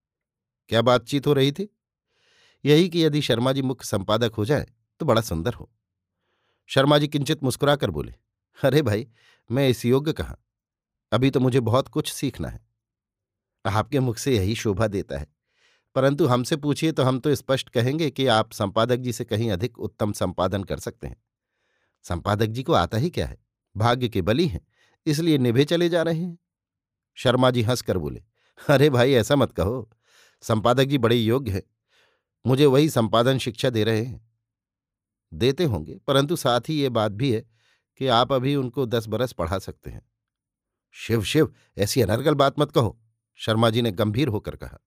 क्या 0.68 0.82
बातचीत 0.82 1.28
हो 1.28 1.34
रही 1.34 1.52
थी? 1.52 1.78
यही 2.66 2.90
कि 2.90 3.06
यदि 3.06 3.22
शर्मा 3.22 3.52
जी 3.52 3.62
मुख्य 3.62 3.86
संपादक 3.86 4.34
हो 4.34 4.46
जाए 4.46 4.68
तो 5.00 5.06
बड़ा 5.06 5.22
सुंदर 5.22 5.54
हो। 5.54 5.72
शर्मा 6.68 6.98
जी 6.98 7.08
किंचित 7.08 7.44
मुस्कुराकर 7.44 7.92
बोले, 7.92 8.14
अरे 8.64 8.82
भाई, 8.82 9.08
मैं 9.52 9.70
इस 9.70 9.86
योग्य 9.86 10.14
कहाँ? 10.14 10.38
अभी 11.12 11.30
तो 11.32 11.40
मुझे 11.40 11.60
बहुत 11.60 11.88
कुछ 11.88 12.12
सीखना 12.12 12.48
है। 12.48 12.66
आपके 13.66 14.00
मुख 14.00 14.18
से 14.18 14.36
यही 14.36 14.56
शोभा 14.56 14.88
देता 14.88 15.18
है। 15.18 15.28
परंतु 15.96 16.26
हमसे 16.26 16.56
पूछिए 16.56 16.92
तो 16.92 17.04
हम 17.04 17.20
तो 17.20 17.36
स्पष्ट 17.36 17.70
कहेंगे 17.70 18.10
कि 18.12 18.28
आप 18.28 18.52
संपादक 18.52 18.96
जी 18.96 19.14
से 19.14 19.26
कहीं 19.26 19.52
अधिक 19.52 19.80
उत्तम 19.80 20.12
संपादन 20.12 20.64
कर 20.64 20.80
सकते 20.80 21.08
हैं। 21.08 21.22
संपादक 22.04 22.46
जी 22.46 22.64
को 22.64 22.74
आता 22.74 22.98
ही 22.98 23.10
क्या 23.10 23.28
है? 23.28 23.38
भाग्य 23.78 24.10
के 24.10 24.22
बली 24.22 24.48
हैं, 24.48 24.62
इसलिए 25.06 25.38
निभे 25.38 25.66
चले 25.66 25.90
जा 25.90 26.02
रहे 26.02 26.20
हैं। 26.20 26.38
शर्मा 27.16 27.52
जी 27.52 27.62
हंसकर 27.62 27.98
बोले, 27.98 28.24
अरे 28.70 28.90
भाई, 28.90 29.14
ऐसा 29.14 29.36
मत 29.36 29.52
कहो। 29.52 29.90
संपादक 30.42 30.84
जी 30.84 30.98
बड़े 30.98 31.16
योग्य 31.16 31.52
हैं। 31.52 31.64
मुझे 32.46 32.66
वही 32.66 32.90
संपादन 32.90 33.38
शिक्षा 33.38 33.70
दे 33.70 33.84
रहे 33.84 34.04
हैं। 34.04 34.22
देते 35.34 35.64
होंगे, 35.64 35.98
परंतु 35.98 36.36
साथ 36.36 36.70
ही 36.70 36.82
ये 36.82 36.90
बात 36.90 37.12
भी 37.12 37.32
है 37.32 37.46
कि 37.98 38.08
आप 38.08 38.34
अभी 38.34 38.56
उनको 38.56 38.86
दस 38.86 39.08
बरस 39.08 39.34
पढ़ा 39.34 39.60
सकते 39.60 39.90
हैं। 39.90 40.02
शिव 40.96 41.24
शिव, 41.24 41.54
ऐसी 41.78 42.02
अनर्गल 42.02 42.34
बात 42.34 42.60
मत 42.60 42.72
कहो, 42.72 43.00
शर्मा 43.40 43.70
जी 43.70 43.82
ने 43.82 43.92
गंभीर 43.92 44.28
होकर 44.28 44.56
कहा। 44.56 44.80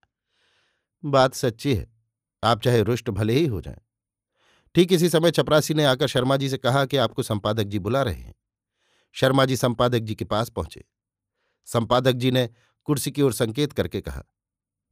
बात 1.03 1.33
सच्ची 1.33 1.73
है, 1.75 1.87
आप 2.43 2.61
चाहे 2.61 2.81
रुष्ट 2.83 3.09
भले 3.09 3.33
ही 3.33 3.45
हो 3.45 3.61
जाएँ। 3.61 3.79
ठीक 4.75 4.93
इसी 4.93 5.09
समय 5.09 5.31
चपरासी 5.31 5.73
ने 5.73 5.85
आकर 5.85 6.07
शर्मा 6.07 6.37
जी 6.37 6.49
से 6.49 6.57
कहा 6.57 6.85
कि 6.85 6.97
आपको 6.97 7.23
संपादक 7.23 7.63
जी 7.63 7.79
बुला 7.79 8.01
रहे 8.03 8.21
हैं। 8.21 8.35
शर्मा 9.15 9.45
जी 9.45 9.55
संपादक 9.55 9.99
जी 9.99 10.15
के 10.15 10.25
पास 10.25 10.49
पहुँचे। 10.49 10.83
संपादक 11.67 12.11
जी 12.11 12.31
ने 12.31 12.49
कुर्सी 12.87 13.11
की 13.11 13.21
ओर 13.21 13.33
संकेत 13.33 13.73
करके 13.73 14.01
कहा, 14.01 14.23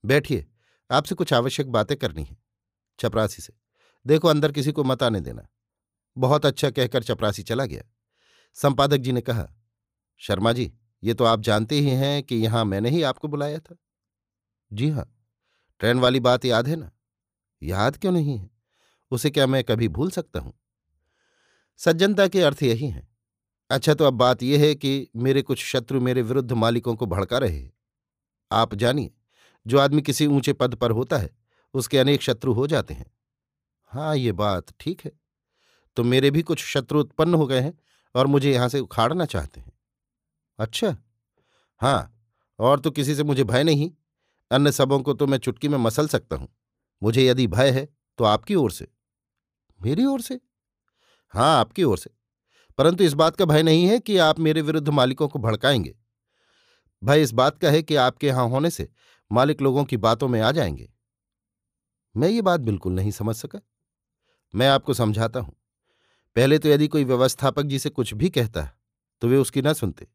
बैठिए, 0.03 0.45
आपसे 0.89 1.15
कुछ 1.15 1.33
आवश्यक 1.33 1.71
बातें 1.71 1.97
करनी 1.97 2.23
है। 2.23 2.44
चपरासी 2.99 3.41
से। 3.41 3.53
देखो, 4.07 4.27
अंदर 4.27 4.51
किसी 4.51 4.71
को 4.71 4.83
मत 4.83 5.03
आने 5.03 5.21
देना। 5.21 5.47
बहुत 6.17 6.45
अच्छा 6.45 6.69
कहकर 6.69 7.03
चपरासी 7.03 7.43
चला 7.43 7.65
गया। 7.65 7.83
संपादक 8.53 8.97
जी 8.97 9.11
ने 9.11 9.21
कहा, 9.21 9.53
शर्मा 10.17 10.53
जी, 10.53 10.73
ये 11.03 11.13
तो 11.13 11.23
आप 11.23 11.39
जानते 11.39 11.75
ही 11.75 11.89
हैं 11.89 12.23
कि 12.23 12.35
यहाँ 12.35 12.65
मैंने 12.65 12.89
ही 12.89 13.03
आपको 13.03 13.27
बुलाया 13.27 13.59
था। 13.59 13.75
जी 14.73 14.89
हाँ। 14.89 15.17
ट्रेन 15.79 15.99
वाली 15.99 16.19
बात 16.19 16.45
याद 16.45 16.67
है 16.67 16.75
ना? 16.75 16.91
याद 17.63 17.97
क्यों 17.97 18.11
नहीं 18.11 18.37
है? 18.37 18.49
उसे 19.11 19.29
क्या 19.29 19.47
मैं 19.47 19.63
कभी 19.63 19.87
भूल 19.87 20.11
सकता 20.11 20.39
हूँ? 20.39 20.53
सज्जनता 21.77 22.27
के 22.27 22.41
अर्थ 22.41 22.63
यही 22.63 22.87
हैं। 22.87 23.15
अच्छा 23.69 23.93
तो 23.93 24.05
अब 24.05 24.13
बात 24.13 24.43
यह 24.43 24.61
है 24.61 24.75
कि 24.75 25.09
मेरे 25.15 25.41
कुछ 25.41 25.65
शत्रु 25.65 26.01
मेरे 26.01 26.21
विरुद्ध 26.21 26.51
मालिकों 26.51 26.95
को 26.95 27.05
भड़का 27.05 27.37
रहे 27.37 27.59
हैं। 27.59 27.73
आप 28.51 28.75
जानिए, 28.75 29.11
जो 29.67 29.79
आदमी 29.79 30.01
किसी 30.01 30.25
ऊँचे 30.25 30.53
पद 30.53 30.75
पर 30.75 30.91
होता 30.91 31.17
है 31.17 31.44
उसके 31.75 31.97
अनेक 31.97 32.21
शत्रु 32.21 32.53
हो 32.53 32.67
जाते 32.67 32.93
हैं। 32.93 33.11
हाँ 33.91 34.15
ये 34.15 34.31
बात 34.31 34.65
ठीक 34.79 35.01
है। 35.05 35.11
तो 35.95 36.03
मेरे 36.03 36.31
भी 36.31 36.41
कुछ 36.41 36.63
शत्रु 36.65 36.99
उत्पन्न 36.99 37.33
हो 37.33 37.47
गए 37.47 37.59
हैं 37.59 37.79
और 38.15 38.27
मुझे 38.27 38.53
यहाँ 38.53 38.69
से 38.69 38.79
उखाड़ना 38.79 39.25
चाहते 39.25 39.61
हैं। 39.61 39.71
अच्छा। 40.59 40.97
हाँ 41.81 42.27
और 42.59 42.79
तो 42.79 42.91
किसी 42.91 43.15
से 43.15 43.23
मुझे 43.23 43.43
भय 43.43 43.63
नहीं। 43.63 43.91
अन्य 44.51 44.71
सबों 44.71 44.99
को 44.99 45.13
तो 45.13 45.27
मैं 45.27 45.37
चुटकी 45.37 45.67
में 45.67 45.77
मसल 45.77 46.07
सकता 46.07 46.35
हूँ। 46.35 46.47
मुझे 47.03 47.27
यदि 47.27 47.47
भय 47.47 47.69
है 47.69 47.89
तो 48.17 48.23
आपकी 48.23 48.55
ओर 48.55 48.71
से। 48.71 48.87
मेरी 49.81 50.05
ओर 50.05 50.21
से? 50.21 50.41
हाँ 51.29 51.59
आपकी 51.59 51.83
ओर 51.83 51.97
से। 51.97 52.09
परंतु 52.77 53.03
इस 53.03 53.13
बात 53.13 53.35
का 53.35 53.45
भय 53.45 53.63
नहीं 53.63 53.85
है 53.85 53.99
कि 53.99 54.17
आप 54.17 54.39
मेरे 54.39 54.61
विरुद्ध 54.61 54.89
मालिकों 54.89 55.27
को 55.27 55.39
भड़काएँगे। 55.39 55.95
भय 57.03 57.21
इस 57.21 57.31
बात 57.31 57.57
का 57.57 57.69
है 57.69 57.81
कि 57.83 57.95
आपके 57.95 58.27
यहाँ 58.27 58.49
होने 58.49 58.69
से 58.69 58.89
मालिक 59.31 59.61
लोगों 59.61 59.83
की 59.83 59.97
बातों 59.97 60.27
में 60.27 60.41
आ 60.41 60.51
जाएँगे। 60.51 60.89
मैं 62.15 62.29
ये 62.29 62.41
बात 62.41 62.59
बिल्कुल 62.59 62.93
नहीं 62.93 63.11
समझ 63.11 63.35
सका। 63.35 63.59
मैं 64.53 64.67
आपको 64.67 64.93
समझाता 64.93 65.39
हूँ। 65.39 65.53
पहले 66.35 66.59
तो 66.59 66.69
यदि 66.69 66.87
कोई 66.87 67.03
व्यवस्थापक 67.03 67.63
जी 67.63 67.79
से 67.79 67.89
कुछ 67.89 68.13
भी 68.13 68.29
कहता 68.29 68.69
तो 69.21 69.27
वे 69.27 69.37
उसकी 69.37 69.61
न 69.61 69.73
सुनते, 69.73 70.07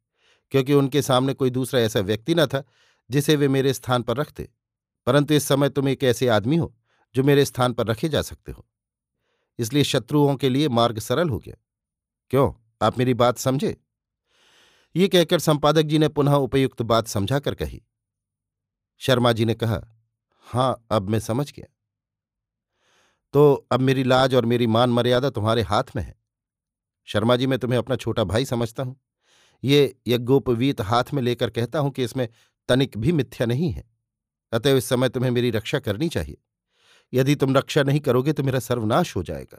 क्योंकि 0.52 0.74
उनके 0.74 1.02
सामने 1.02 1.34
कोई 1.34 1.50
दूसरा 1.50 1.80
ऐसा 1.80 2.00
व्यक्ति 2.00 2.34
न 2.34 2.46
था, 2.46 2.62
जिसे 3.10 3.36
वे 3.36 3.48
मेरे 3.48 3.72
स्थान 3.72 4.02
पर 4.02 4.16
रखते। 4.16 4.48
परंतु 5.06 5.34
इस 5.34 5.44
समय 5.44 5.68
तुम 5.68 5.88
एक 5.88 6.04
ऐसे 6.04 6.28
आदमी 6.28 6.56
हो, 6.56 6.74
जो 7.14 7.22
मेरे 7.22 7.44
स्थान 7.44 7.72
पर 7.72 7.86
रखे 7.86 8.08
जा 8.08 8.22
सकते 8.22 8.52
हो। 8.52 8.66
इसलिए 9.58 9.84
शत्रुओं 9.84 10.36
के 10.36 10.48
लिए 10.48 10.68
मार्ग 10.68 10.98
सरल 10.98 11.28
हो 11.28 11.38
गया। 11.38 11.56
क्यों? 12.30 12.52
आप 12.82 12.98
मेरी 12.98 13.14
बात 13.14 13.38
समझे? 13.38 13.76
ये 14.96 15.08
कहकर 15.08 15.38
संपादक 15.38 15.82
जी 15.82 15.98
ने 15.98 16.08
पुनः 16.08 16.34
उपयुक्त 16.34 16.82
बात 16.82 17.08
समझा 17.08 17.38
कर 17.38 17.54
कही। 17.54 17.82
शर्मा 18.98 19.32
जी 19.32 19.44
ने 19.44 19.54
कहा, 19.54 19.80
हाँ, 20.46 20.86
अब 20.90 21.10
मैं 21.10 21.20
समझ 21.20 21.52
गया। 21.52 21.66
तो 23.32 23.66
अब 23.72 23.80
मेरी 23.80 24.02
लाज 24.04 24.34
और 24.34 24.46
मेरी 24.46 24.66
मान 24.66 24.90
मर्यादा 24.90 25.30
तुम्हारे 25.30 25.62
हाथ 25.62 25.96
में 25.96 26.02
है। 26.02 26.14
शर्मा 27.08 27.36
जी, 27.36 27.46
मैं 27.46 27.58
तुम्हें 27.58 27.78
अपना 27.78 27.96
छोटा 27.96 28.24
भाई 28.24 28.44
समझता 28.44 28.82
हूँ। 28.82 29.00
ये 29.64 29.96
यज्ञोपवीत 30.06 30.80
हाथ 30.80 31.12
में 31.14 31.22
लेकर 31.22 31.50
कहता 31.50 31.78
हूँ 31.78 31.90
कि 31.90 32.04
इसमें 32.04 32.28
तनिक 32.68 32.98
भी 32.98 33.12
मिथ्या 33.12 33.46
नहीं 33.46 33.70
है। 33.72 33.84
अतएव 34.52 34.76
इस 34.76 34.84
समय 34.84 35.08
तुम्हें 35.08 35.30
मेरी 35.30 35.50
रक्षा 35.50 35.78
करनी 35.78 36.08
चाहिए। 36.08 36.36
यदि 37.12 37.34
तुम 37.34 37.56
रक्षा 37.56 37.82
नहीं 37.82 38.00
करोगे 38.00 38.32
तो 38.32 38.42
मेरा 38.42 38.58
सर्वनाश 38.58 39.16
हो 39.16 39.22
जाएगा। 39.22 39.58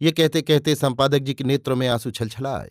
ये 0.00 0.12
कहते 0.12 0.42
कहते 0.42 0.74
संपादक 0.74 1.18
जी 1.18 1.34
के 1.34 1.44
नेत्रों 1.44 1.76
में 1.76 1.88
आँसू 1.88 2.10
छलछला 2.10 2.56
आए 2.56 2.70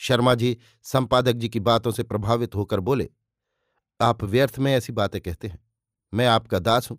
शर्मा 0.00 0.34
जी 0.34 0.56
संपादक 0.82 1.32
जी 1.32 1.48
की 1.48 1.60
बातों 1.60 1.90
से 1.90 2.02
प्रभावित 2.02 2.54
होकर 2.54 2.80
बोले, 2.80 3.08
आप 4.00 4.24
व्यर्थ 4.24 4.58
में 4.58 4.72
ऐसी 4.74 4.92
बातें 4.92 5.20
कहते 5.20 5.48
हैं। 5.48 5.58
मैं 6.12 6.26
आपका 6.26 6.58
दास 6.58 6.90
हूँ। 6.90 6.98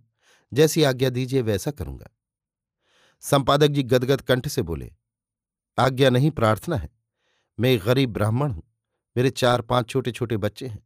जैसी 0.51 0.83
आज्ञा 0.83 1.09
दीजिए, 1.09 1.41
वैसा 1.41 1.71
करूँगा। 1.71 2.09
संपादक 3.23 3.67
जी 3.67 3.83
गदगद 3.83 4.21
कंठ 4.21 4.47
से 4.47 4.62
बोले, 4.63 4.91
आज्ञा 5.77 6.09
नहीं, 6.09 6.31
प्रार्थना 6.31 6.75
है। 6.75 6.89
मैं 7.57 7.69
एक 7.69 7.81
गरीब 7.83 8.13
ब्राह्मण 8.13 8.51
हूँ, 8.51 8.63
मेरे 9.15 9.29
चार 9.31 9.62
पाँच 9.63 9.89
छोटे 9.89 10.12
छोटे 10.12 10.38
बच्चे 10.38 10.67
हैं। 10.67 10.83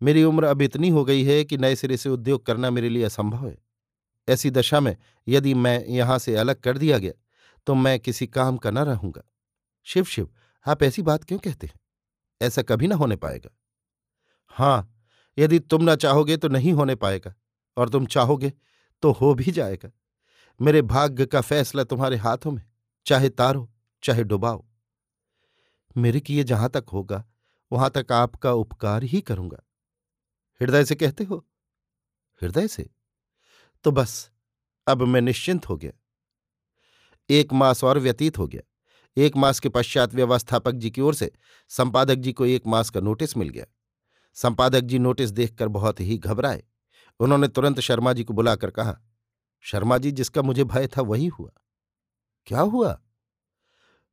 मेरी 0.00 0.22
उम्र 0.24 0.44
अब 0.44 0.62
इतनी 0.62 0.88
हो 0.88 1.04
गई 1.04 1.24
है 1.24 1.42
कि 1.44 1.56
नए 1.58 1.76
सिरे 1.76 1.96
से 1.96 2.08
उद्योग 2.10 2.44
करना 2.46 2.70
मेरे 2.70 2.88
लिए 2.88 3.04
असंभव 3.04 3.46
है। 3.46 3.56
ऐसी 4.28 4.50
दशा 4.50 4.80
में 4.80 4.96
यदि 5.26 5.52
मैं 5.56 5.84
यहाँ 5.86 6.18
से 6.18 6.34
अलग 6.36 6.60
कर 6.60 6.78
दिया 6.78 6.98
गया 6.98 7.12
तो 7.66 7.74
मैं 7.74 7.98
किसी 8.00 8.26
काम 8.26 8.56
का 8.56 8.70
न 8.70 8.78
रहूँगा। 8.80 9.22
शिव 9.86 10.04
शिव, 10.04 10.28
आप 10.66 10.82
ऐसी 10.82 11.02
बात 11.02 11.24
क्यों 11.24 11.38
कहते 11.38 11.66
हैं? 11.66 11.74
ऐसा 12.40 12.62
कभी 12.62 12.86
ना 12.86 12.94
होने 12.94 13.16
पाएगा। 13.16 13.50
हाँ, 14.52 14.94
यदि 15.38 15.58
तुम 15.60 15.82
ना 15.82 15.94
चाहोगे 15.96 16.36
तो 16.36 16.48
नहीं 16.48 16.72
होने 16.72 16.94
पाएगा, 16.96 17.34
और 17.76 17.88
तुम 17.88 18.06
चाहोगे 18.06 18.52
तो 19.02 19.12
हो 19.12 19.34
भी 19.34 19.44
जाएगा। 19.44 19.90
मेरे 20.60 20.82
भाग्य 20.82 21.26
का 21.26 21.40
फैसला 21.40 21.84
तुम्हारे 21.84 22.16
हाथों 22.16 22.50
में, 22.50 22.62
चाहे 23.06 23.28
तारो, 23.28 23.72
चाहे 24.02 24.24
डुबाओ। 24.24 24.66
मेरे 25.96 26.20
किए 26.20 26.44
जहाँ 26.44 26.68
तक 26.68 26.84
होगा, 26.92 27.26
वहाँ 27.72 27.90
तक 27.90 28.06
आपका 28.12 28.52
उपकार 28.52 29.02
ही 29.02 29.20
करूँगा। 29.20 29.62
हृदय 30.62 30.84
से 30.84 30.94
कहते 30.94 31.24
हो? 31.24 31.46
हृदय 32.42 32.68
से? 32.68 32.90
तो 33.84 33.90
बस, 33.90 34.30
अब 34.86 35.02
मैं 35.02 35.20
निश्चिंत 35.20 35.68
हो 35.68 35.76
गया। 35.76 35.92
एक 37.30 37.52
मास 37.52 37.84
और 37.84 37.98
व्यतीत 37.98 38.38
हो 38.38 38.46
गया। 38.46 38.62
एक 39.16 39.36
मास 39.36 39.60
के 39.60 39.68
पश्चात 39.68 40.14
व्यवस्थापक 40.14 40.72
जी 40.72 40.90
की 40.90 41.00
ओर 41.00 41.14
से 41.14 41.32
संपादक 41.68 42.14
जी 42.14 42.32
को 42.32 42.46
एक 42.46 42.66
मास 42.66 42.90
का 42.90 43.00
नोटिस 43.00 43.36
मिल 43.36 43.48
गया। 43.48 43.66
संपादक 44.34 44.80
जी 44.80 44.98
नोटिस 44.98 45.30
देखकर 45.30 45.68
बहुत 45.68 46.00
ही 46.00 46.18
घबराए। 46.18 46.64
उन्होंने 47.20 47.48
तुरंत 47.48 47.80
शर्मा 47.80 48.12
जी 48.12 48.24
को 48.24 48.34
बुलाकर 48.34 48.70
कहा, 48.70 49.00
शर्मा 49.60 49.98
जी, 49.98 50.12
जिसका 50.12 50.42
मुझे 50.42 50.64
भय 50.64 50.86
था, 50.86 51.02
वही 51.02 51.26
हुआ। 51.26 51.50
क्या 52.46 52.60
हुआ? 52.60 53.02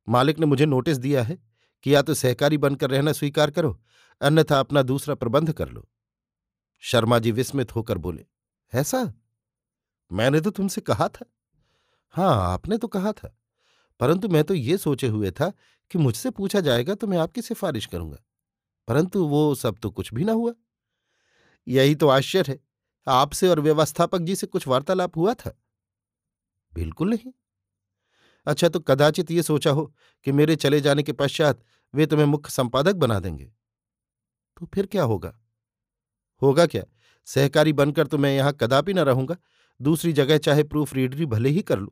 मालिक 0.08 0.38
ने 0.38 0.46
मुझे 0.46 0.66
नोटिस 0.66 0.98
दिया 0.98 1.22
है 1.22 1.38
कि 1.82 1.94
या 1.94 2.02
तो 2.02 2.14
सहकारी 2.14 2.58
बनकर 2.58 2.90
रहना 2.90 3.12
स्वीकार 3.12 3.50
करो, 3.50 3.82
अन्यथा 4.20 4.60
अपना 4.60 4.82
दूसरा 4.82 5.14
प्रबंध 5.14 5.52
कर 5.52 5.68
लो। 5.68 5.88
शर्मा 6.78 7.18
जी 7.18 7.32
विस्मित 7.32 7.76
होकर 7.76 7.98
बोले 7.98 8.26
ऐसा 8.74 9.12
मैंने 10.12 10.40
तो 10.40 10.50
तुमसे 10.50 10.80
कहा 10.80 11.08
था। 11.08 11.26
हाँ 12.10 12.52
आपने 12.52 12.78
तो 12.78 12.88
कहा 12.88 13.12
था। 13.12 13.36
परंतु 14.00 14.28
मैं 14.28 14.44
तो 14.44 14.54
ये 14.54 14.78
सोचे 14.78 15.06
हुए 15.06 15.30
था 15.30 15.52
कि 15.90 15.98
मुझसे 15.98 16.30
पूछा 16.30 16.60
जाएगा 16.60 16.94
तो 16.94 17.06
मैं 17.06 17.18
आपकी 17.18 17.42
सिफारिश 17.42 17.86
करूँगा। 17.86 18.18
परंतु 18.88 19.26
वो 19.26 19.54
सब 19.54 19.78
तो 19.78 19.90
कुछ 19.90 20.14
भी 20.14 20.24
ना 20.24 20.32
हुआ। 20.32 20.52
यही 21.68 21.94
तो 21.94 22.08
आश्चर्य 22.08 22.52
है। 22.52 22.69
आपसे 23.10 23.48
और 23.48 23.60
व्यवस्थापक 23.60 24.20
जी 24.20 24.36
से 24.36 24.46
कुछ 24.46 24.68
वार्तालाप 24.68 25.16
हुआ 25.16 25.34
था? 25.34 25.58
बिल्कुल 26.74 27.10
नहीं। 27.10 27.32
अच्छा 28.46 28.68
तो 28.68 28.80
कदाचित 28.80 29.30
ये 29.30 29.42
सोचा 29.42 29.70
हो 29.70 29.94
कि 30.24 30.32
मेरे 30.32 30.56
चले 30.56 30.80
जाने 30.80 31.02
के 31.02 31.12
पश्चात 31.12 31.60
वे 31.94 32.06
तुम्हें 32.06 32.26
मुख्य 32.26 32.50
संपादक 32.50 32.94
बना 32.94 33.20
देंगे। 33.20 33.52
तो 34.56 34.66
फिर 34.66 34.86
क्या 34.86 35.02
होगा? 35.02 35.40
होगा 36.42 36.66
क्या? 36.66 36.82
सहकारी 37.26 37.72
बनकर 37.72 38.06
तो 38.06 38.18
मैं 38.18 38.36
यहाँ 38.36 38.52
कदापि 38.52 38.94
न 38.94 38.98
रहूँगा। 38.98 39.36
दूसरी 39.80 40.12
जगह 40.12 40.38
चाहे 40.38 40.62
प्रूफ 40.62 40.94
रीडरी 40.94 41.26
भले 41.26 41.48
ही 41.48 41.62
कर 41.62 41.78
लूँ। 41.78 41.90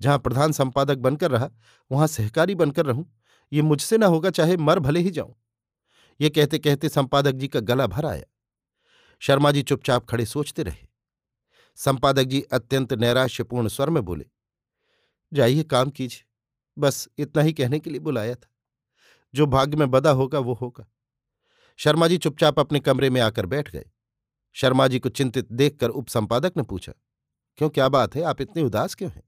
जहाँ 0.00 0.18
प्रधान 0.18 0.52
संपादक 0.52 0.98
बनकर 0.98 1.30
रहा, 1.30 1.50
वहाँ 1.90 2.06
सहकारी 2.06 2.54
बनकर 2.54 2.86
रहूँ। 2.86 3.12
ये 3.52 3.62
मुझसे 3.62 3.98
ना 3.98 4.06
होगा 4.06 4.30
चाहे 4.30 4.56
मर 4.56 4.78
भले 4.78 5.00
ही 5.00 5.10
जाऊँ। 5.10 5.34
ये 6.20 6.30
कहते 6.30 6.58
कहते 6.58 6.88
संपादक 6.88 7.32
जी 7.32 7.48
का 7.48 7.60
गला 7.60 7.86
भर 7.86 8.06
आया। 8.06 8.24
शर्मा 9.22 9.50
जी 9.50 9.62
चुपचाप 9.62 10.06
खड़े 10.06 10.26
सोचते 10.26 10.62
रहे। 10.62 10.86
संपादक 11.76 12.22
जी 12.22 12.40
अत्यंत 12.42 12.92
नैराश्यपूर्ण 12.92 13.68
स्वर 13.68 13.90
में 13.90 14.04
बोले, 14.04 14.26
जाइए, 15.32 15.62
काम 15.62 15.90
कीजिए। 15.90 16.24
बस 16.78 17.08
इतना 17.18 17.42
ही 17.42 17.52
कहने 17.52 17.78
के 17.78 17.90
लिए 17.90 18.00
बुलाया 18.00 18.34
था। 18.34 18.48
जो 19.34 19.46
भाग्य 19.46 19.76
में 19.76 19.90
बदा 19.90 20.10
होगा, 20.10 20.38
वो 20.38 20.54
होगा। 20.54 20.86
शर्मा 21.76 22.08
जी 22.08 22.18
चुपचाप 22.18 22.60
अपने 22.60 22.80
कमरे 22.80 23.10
में 23.10 23.20
आकर 23.20 23.46
बैठ 23.46 23.70
गए। 23.70 23.90
शर्मा 24.52 24.88
जी 24.88 24.98
को 24.98 25.08
चिंतित 25.08 25.52
देखकर 25.52 25.88
उप 25.88 26.08
संपादक 26.08 26.52
ने 26.56 26.62
पूछा, 26.62 26.92
क्यों, 27.56 27.70
क्या 27.70 27.88
बात 27.88 28.16
है? 28.16 28.22
आप 28.22 28.40
इतने 28.40 28.62
उदास 28.62 28.94
क्यों 28.94 29.10
हैं? 29.10 29.22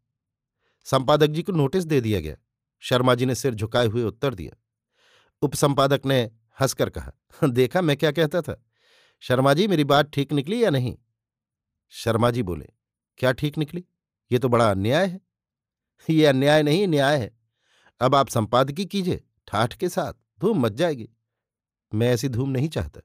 संपादक 0.85 1.27
जी 1.27 1.43
को 1.43 1.53
नोटिस 1.53 1.85
दे 1.85 2.01
दिया 2.01 2.21
गया। 2.21 2.37
शर्मा 2.81 3.15
जी 3.15 3.27
ने 3.27 3.35
सिर 3.35 3.55
झुकाए 3.55 3.87
हुए 3.87 4.03
उत्तर 4.03 4.35
दिया। 4.35 4.57
उप 5.43 5.55
संपादक 5.55 6.07
ने 6.07 6.23
हंसकर 6.61 6.91
कहा, 6.91 7.13
देखा, 7.45 7.81
मैं 7.81 7.97
क्या 7.97 8.13
कहता 8.13 8.43
था? 8.43 8.65
शर्मा 9.29 9.55
जी, 9.55 9.69
मेरी 9.69 9.85
बात 9.85 10.11
ठीक 10.11 10.33
निकली 10.33 10.65
या 10.65 10.71
नहीं? 10.71 10.99
शर्मा 11.89 12.31
जी 12.31 12.43
बोले, 12.43 12.69
क्या 13.19 13.33
ठीक 13.33 13.59
निकली? 13.59 13.85
ये 14.33 14.39
तो 14.39 14.49
बड़ा 14.49 14.71
अन्याय 14.71 15.07
है। 15.07 15.21
ये 16.11 16.27
अन्याय 16.27 16.63
नहीं, 16.63 16.89
न्याय 16.89 17.21
है। 17.21 17.39
अब 18.01 18.15
आप 18.15 18.29
संपादकी 18.29 18.85
कीजिए, 18.85 19.25
ठाठ 19.49 19.75
के 19.75 19.89
साथ, 19.89 20.13
धूम 20.41 20.61
मच 20.61 20.73
जाएगी। 20.73 21.11
मैं 21.95 22.11
ऐसी 22.11 22.29
धूम 22.29 22.51
नहीं 22.51 22.69
चाहता। 22.69 23.01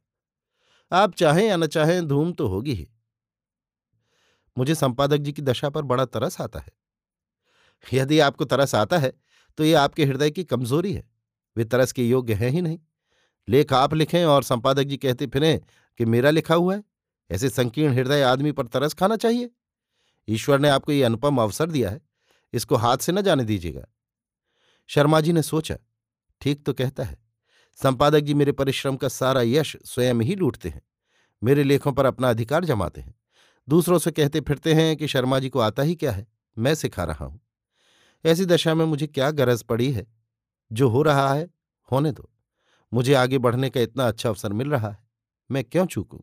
आप 0.92 1.14
चाहें 1.14 1.48
या 1.48 1.58
न 1.58 1.68
चाहें, 1.68 2.08
धूम 2.08 2.34
तो 2.34 2.48
होगी 2.48 2.74
ही। 2.74 2.90
मुझे 4.58 4.76
संपादक 4.76 5.18
जी 5.18 5.34
की 5.34 5.42
दशा 5.42 5.70
पर 5.70 5.82
बड़ा 5.82 6.06
तरस 6.06 6.42
आता 6.42 6.60
है। 6.60 6.72
यदि 7.94 8.20
आपको 8.20 8.46
तरस 8.46 8.76
आता 8.76 8.98
है 8.98 9.14
तो 9.58 9.64
ये 9.64 9.74
आपके 9.74 10.06
हृदय 10.06 10.32
की 10.32 10.44
कमज़ोरी 10.44 10.94
है। 10.94 11.10
वे 11.58 11.66
तरस 11.66 11.92
के 11.92 12.08
योग्य 12.08 12.34
हैं 12.34 12.50
ही 12.50 12.62
नहीं। 12.62 12.80
लेख 13.50 13.74
आप 13.74 13.94
लिखें 13.94 14.26
और 14.26 14.44
संपादक 14.44 14.84
जी 14.84 14.98
कहते 14.98 15.28
फिरें 15.28 15.62
कि 16.00 16.06
मेरा 16.06 16.30
लिखा 16.30 16.56
हुआ 16.56 16.76
है? 16.76 16.84
ऐसे 17.30 17.50
संकीर्ण 17.50 17.94
हृदय 17.94 18.22
आदमी 18.22 18.52
पर 18.52 18.68
तरस 18.68 18.94
खाना 18.94 19.16
चाहिए। 19.16 19.50
ईश्वर 20.28 20.60
ने 20.60 20.70
आपको 20.70 20.92
ये 20.92 21.04
अनुपम 21.04 21.38
अवसर 21.38 21.70
दिया 21.72 21.90
है। 21.90 22.02
इसको 22.54 22.76
हाथ 22.76 22.98
से 22.98 23.12
न 23.12 23.22
जाने 23.22 23.44
दीजिएगा। 23.44 23.86
शर्मा 24.90 25.22
जी 25.22 25.34
ने 25.34 25.42
सोचा, 25.42 25.76
ठीक 26.42 26.66
तो 26.66 26.74
कहता 26.74 27.04
है, 27.04 27.18
संपादक 27.80 28.20
जी 28.20 28.34
मेरे 28.34 28.52
परिश्रम 28.52 28.96
का 28.96 29.08
सारा 29.08 29.42
यश 29.42 29.76
स्वयं 29.86 30.22
ही 30.22 30.36
लूटते 30.36 30.70
हैं, 30.70 30.82
मेरे 31.44 31.64
लेखों 31.64 31.94
पर 31.94 32.06
अपना 32.06 32.30
अधिकार 32.30 32.66
जमाते 32.66 33.02
हैं। 33.02 33.16
दूसरों 33.68 34.00
से 34.00 34.12
कहते 34.12 34.42
फिरते 34.42 34.74
हैं 34.74 34.96
कि 34.98 35.08
शर्मा 35.08 35.40
जी 35.40 35.50
को 35.50 35.60
आता 35.60 35.84
ही 35.84 35.96
क्या 35.96 36.12
है, 36.12 36.28
मैं 36.58 36.76
सिखा 36.76 37.04
रहा 37.04 37.26
हूँ। 37.26 37.40
ऐसी 38.26 38.46
दशा 38.46 38.74
में 38.74 38.86
मुझे 38.86 39.08
क्या 39.08 39.32
गरज 39.32 39.64
पड़ी 39.64 39.92
है? 39.92 40.08
जो 40.72 40.90
हो 40.90 41.02
रहा 41.02 41.34
है, 41.34 41.48
होने 41.92 42.12
दो। 42.12 42.30
मुझे 42.94 43.14
आगे 43.14 43.38
बढ़ने 43.38 43.70
का 43.70 43.82
इतना 43.82 44.08
अच्छा 44.08 44.30
अवसर 44.30 44.54
मिल 44.54 44.72
रहा 44.72 44.90
है। 44.90 45.09
मैं 45.52 45.64
क्यों 45.64 45.86
चूकूं? 45.86 46.20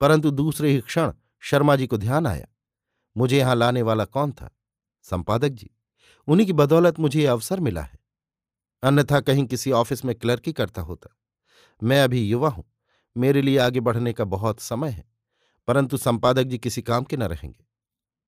परंतु 0.00 0.30
दूसरे 0.30 0.70
ही 0.70 0.80
क्षण 0.80 1.12
शर्मा 1.40 1.76
जी 1.76 1.86
को 1.86 1.98
ध्यान 1.98 2.26
आया। 2.26 2.46
मुझे 3.16 3.38
यहाँ 3.38 3.56
लाने 3.56 3.82
वाला 3.82 4.04
कौन 4.04 4.32
था? 4.32 4.50
संपादक 5.02 5.48
जी। 5.48 5.70
उन्हीं 6.28 6.46
की 6.46 6.52
बदौलत 6.52 6.98
मुझे 6.98 7.22
यह 7.22 7.32
अवसर 7.32 7.60
मिला 7.60 7.82
है। 7.82 7.98
अन्यथा 8.82 9.20
कहीं 9.20 9.46
किसी 9.46 9.72
ऑफ़िस 9.72 10.04
में 10.04 10.14
क्लर्की 10.14 10.52
करता 10.52 10.82
होता। 10.82 11.16
मैं 11.82 12.02
अभी 12.02 12.28
युवा 12.28 12.48
हूँ। 12.48 12.64
मेरे 13.16 13.42
लिए 13.42 13.58
आगे 13.58 13.80
बढ़ने 13.80 14.12
का 14.12 14.24
बहुत 14.24 14.60
समय 14.60 14.88
है। 14.88 15.04
परंतु 15.66 15.96
संपादक 15.96 16.42
जी 16.42 16.58
किसी 16.58 16.82
काम 16.82 17.04
के 17.04 17.16
न 17.16 17.22
रहेंगे। 17.22 17.64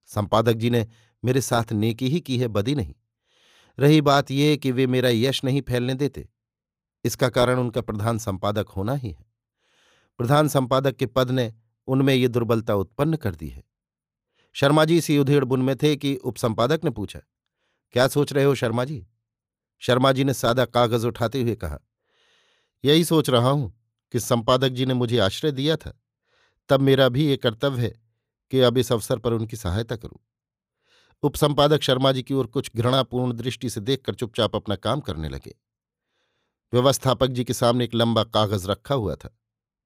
संपादक 0.06 0.52
जी 0.52 0.70
ने 0.70 0.88
मेरे 1.24 1.40
साथ 1.40 1.72
नेकी 1.72 2.08
ही 2.08 2.20
की 2.20 2.38
है, 2.38 2.48
बदी 2.48 2.74
नहीं। 2.74 2.94
रही 3.78 4.00
बात 4.00 4.30
यह 4.30 4.56
कि 4.56 4.70
वे 4.70 4.86
मेरा 4.86 5.08
यश 5.08 5.44
नहीं 5.44 5.62
फैलने 5.62 5.94
देते। 5.94 6.28
इसका 7.04 7.28
कारण 7.28 7.58
उनका 7.58 7.80
प्रधान 7.80 8.18
संपादक 8.18 8.68
होना 8.68 8.94
ही 8.94 9.10
है। 9.10 9.27
प्रधान 10.20 10.48
संपादक 10.48 10.96
के 10.96 11.06
पद 11.06 11.30
ने 11.30 11.52
उनमें 11.88 12.14
ये 12.14 12.28
दुर्बलता 12.28 12.74
उत्पन्न 12.74 13.16
कर 13.16 13.34
दी 13.34 13.48
है। 13.48 13.62
शर्मा 14.56 14.84
जी 14.84 14.96
इसी 14.98 15.18
उधेड़ 15.18 15.44
बुन 15.44 15.62
में 15.62 15.74
थे 15.76 15.94
कि 15.96 16.14
उपसंपादक 16.16 16.84
ने 16.84 16.90
पूछा, 16.90 17.20
क्या 17.94 18.08
सोच 18.08 18.32
रहे 18.32 18.44
हो 18.44 18.54
शर्मा 18.54 18.84
जी? 18.84 19.06
शर्मा 19.82 20.12
जी 20.12 20.24
ने 20.24 20.34
सादा 20.34 20.64
कागज़ 20.64 21.06
उठाते 21.06 21.42
हुए 21.42 21.54
कहा, 21.54 21.78
यही 22.84 23.04
सोच 23.04 23.30
रहा 23.30 23.50
हूँ 23.50 23.72
कि 24.14 24.20
संपादक 24.20 24.68
जी 24.68 24.86
ने 24.86 24.94
मुझे 24.94 25.18
आश्रय 25.18 25.52
दिया 25.52 25.76
था, 25.76 25.92
तब 26.70 26.80
मेरा 26.80 27.08
भी 27.08 27.26
ये 27.26 27.36
कर्तव्य 27.36 27.82
है 27.82 27.94
कि 28.52 28.60
अब 28.60 28.78
इस 28.78 28.92
अवसर 28.92 29.18
पर 29.18 29.32
उनकी 29.32 29.56
सहायता 29.56 29.96
करूँ। 29.96 30.18
उपसंपादक 31.22 31.82
शर्मा 31.82 32.12
जी 32.12 32.22
की 32.22 32.34
ओर 32.34 32.46
कुछ 32.46 32.70
घृणापूर्ण 32.76 33.32
दृष्टि 33.32 33.70
से 33.70 33.80
देखकर 33.80 34.14
चुपचाप 34.14 34.56
अपना 34.56 34.76
काम 34.76 35.00
करने 35.00 35.28
लगे। 35.28 35.54
व्यवस्थापक 36.72 37.26
जी 37.28 37.44
के 37.44 37.52
सामने 37.54 37.84
एक 37.84 37.94
लंबा 37.94 38.24
कागज़ 38.24 38.66
रखा 38.68 38.94
हुआ 38.94 39.14
था। 39.14 39.37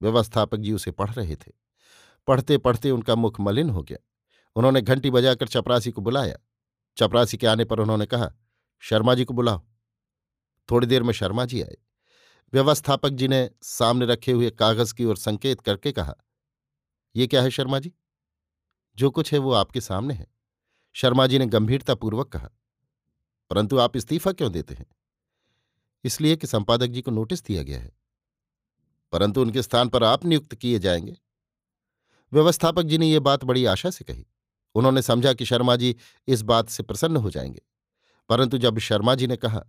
व्यवस्थापक 0.02 0.58
जी 0.58 0.72
उसे 0.72 0.90
पढ़ 0.90 1.10
रहे 1.10 1.36
थे। 1.36 1.52
पढ़ते 2.26 2.58
पढ़ते 2.58 2.90
उनका 2.90 3.14
मुख 3.14 3.40
मलिन 3.40 3.70
हो 3.70 3.82
गया। 3.82 3.98
उन्होंने 4.56 4.80
घंटी 4.82 5.10
बजाकर 5.10 5.48
चपरासी 5.48 5.90
को 5.90 6.00
बुलाया। 6.00 6.38
चपरासी 6.96 7.36
के 7.36 7.46
आने 7.46 7.64
पर 7.64 7.80
उन्होंने 7.80 8.06
कहा, 8.06 8.32
शर्मा 8.80 9.14
जी 9.14 9.24
को 9.24 9.34
बुलाओ। 9.34 9.62
थोड़ी 10.70 10.86
देर 10.86 11.02
में 11.02 11.12
शर्मा 11.12 11.44
जी 11.44 11.62
आए। 11.62 11.76
व्यवस्थापक 12.52 13.10
जी 13.10 13.28
ने 13.28 13.50
सामने 13.62 14.06
रखे 14.06 14.32
हुए 14.32 14.50
कागज़ 14.50 14.94
की 14.94 15.04
ओर 15.04 15.16
संकेत 15.16 15.60
करके 15.60 15.92
कहा, 15.92 16.14
ये 17.16 17.26
क्या 17.26 17.42
है 17.42 17.50
शर्मा 17.50 17.78
जी? 17.78 17.92
जो 18.96 19.10
कुछ 19.10 19.32
है 19.32 19.38
वो 19.38 19.52
आपके 19.52 19.80
सामने 19.80 20.14
है। 20.14 20.26
शर्मा 20.92 21.26
जी 21.26 21.38
ने 21.38 21.46
गंभीरतापूर्वक 21.46 22.28
कहा, 22.28 22.50
परंतु 23.50 23.78
आप 23.78 23.96
इस्तीफा 23.96 24.32
क्यों 24.32 24.52
देते 24.52 24.74
हैं? 24.74 24.86
इसलिए 26.04 26.36
कि 26.36 26.46
संपादक 26.46 26.86
जी 26.86 27.02
को 27.02 27.10
नोटिस 27.10 27.44
दिया 27.44 27.62
गया 27.62 27.80
है। 27.80 28.01
परंतु 29.12 29.40
उनके 29.40 29.62
स्थान 29.62 29.88
पर 29.88 30.04
आप 30.04 30.24
नियुक्त 30.24 30.54
किए 30.54 30.78
जाएँगे। 30.78 31.16
व्यवस्थापक 32.32 32.82
जी 32.82 32.98
ने 32.98 33.06
यह 33.06 33.20
बात 33.20 33.44
बड़ी 33.44 33.64
आशा 33.64 33.90
से 33.90 34.04
कही। 34.04 34.26
उन्होंने 34.74 35.02
समझा 35.02 35.32
कि 35.32 35.44
शर्मा 35.44 35.76
जी 35.76 35.96
इस 36.28 36.42
बात 36.42 36.68
से 36.68 36.82
प्रसन्न 36.82 37.16
हो 37.16 37.30
जाएँगे। 37.30 37.62
परंतु 38.28 38.58
जब 38.58 38.78
शर्मा 38.78 39.14
जी 39.14 39.26
ने 39.26 39.36
कहा, 39.36 39.64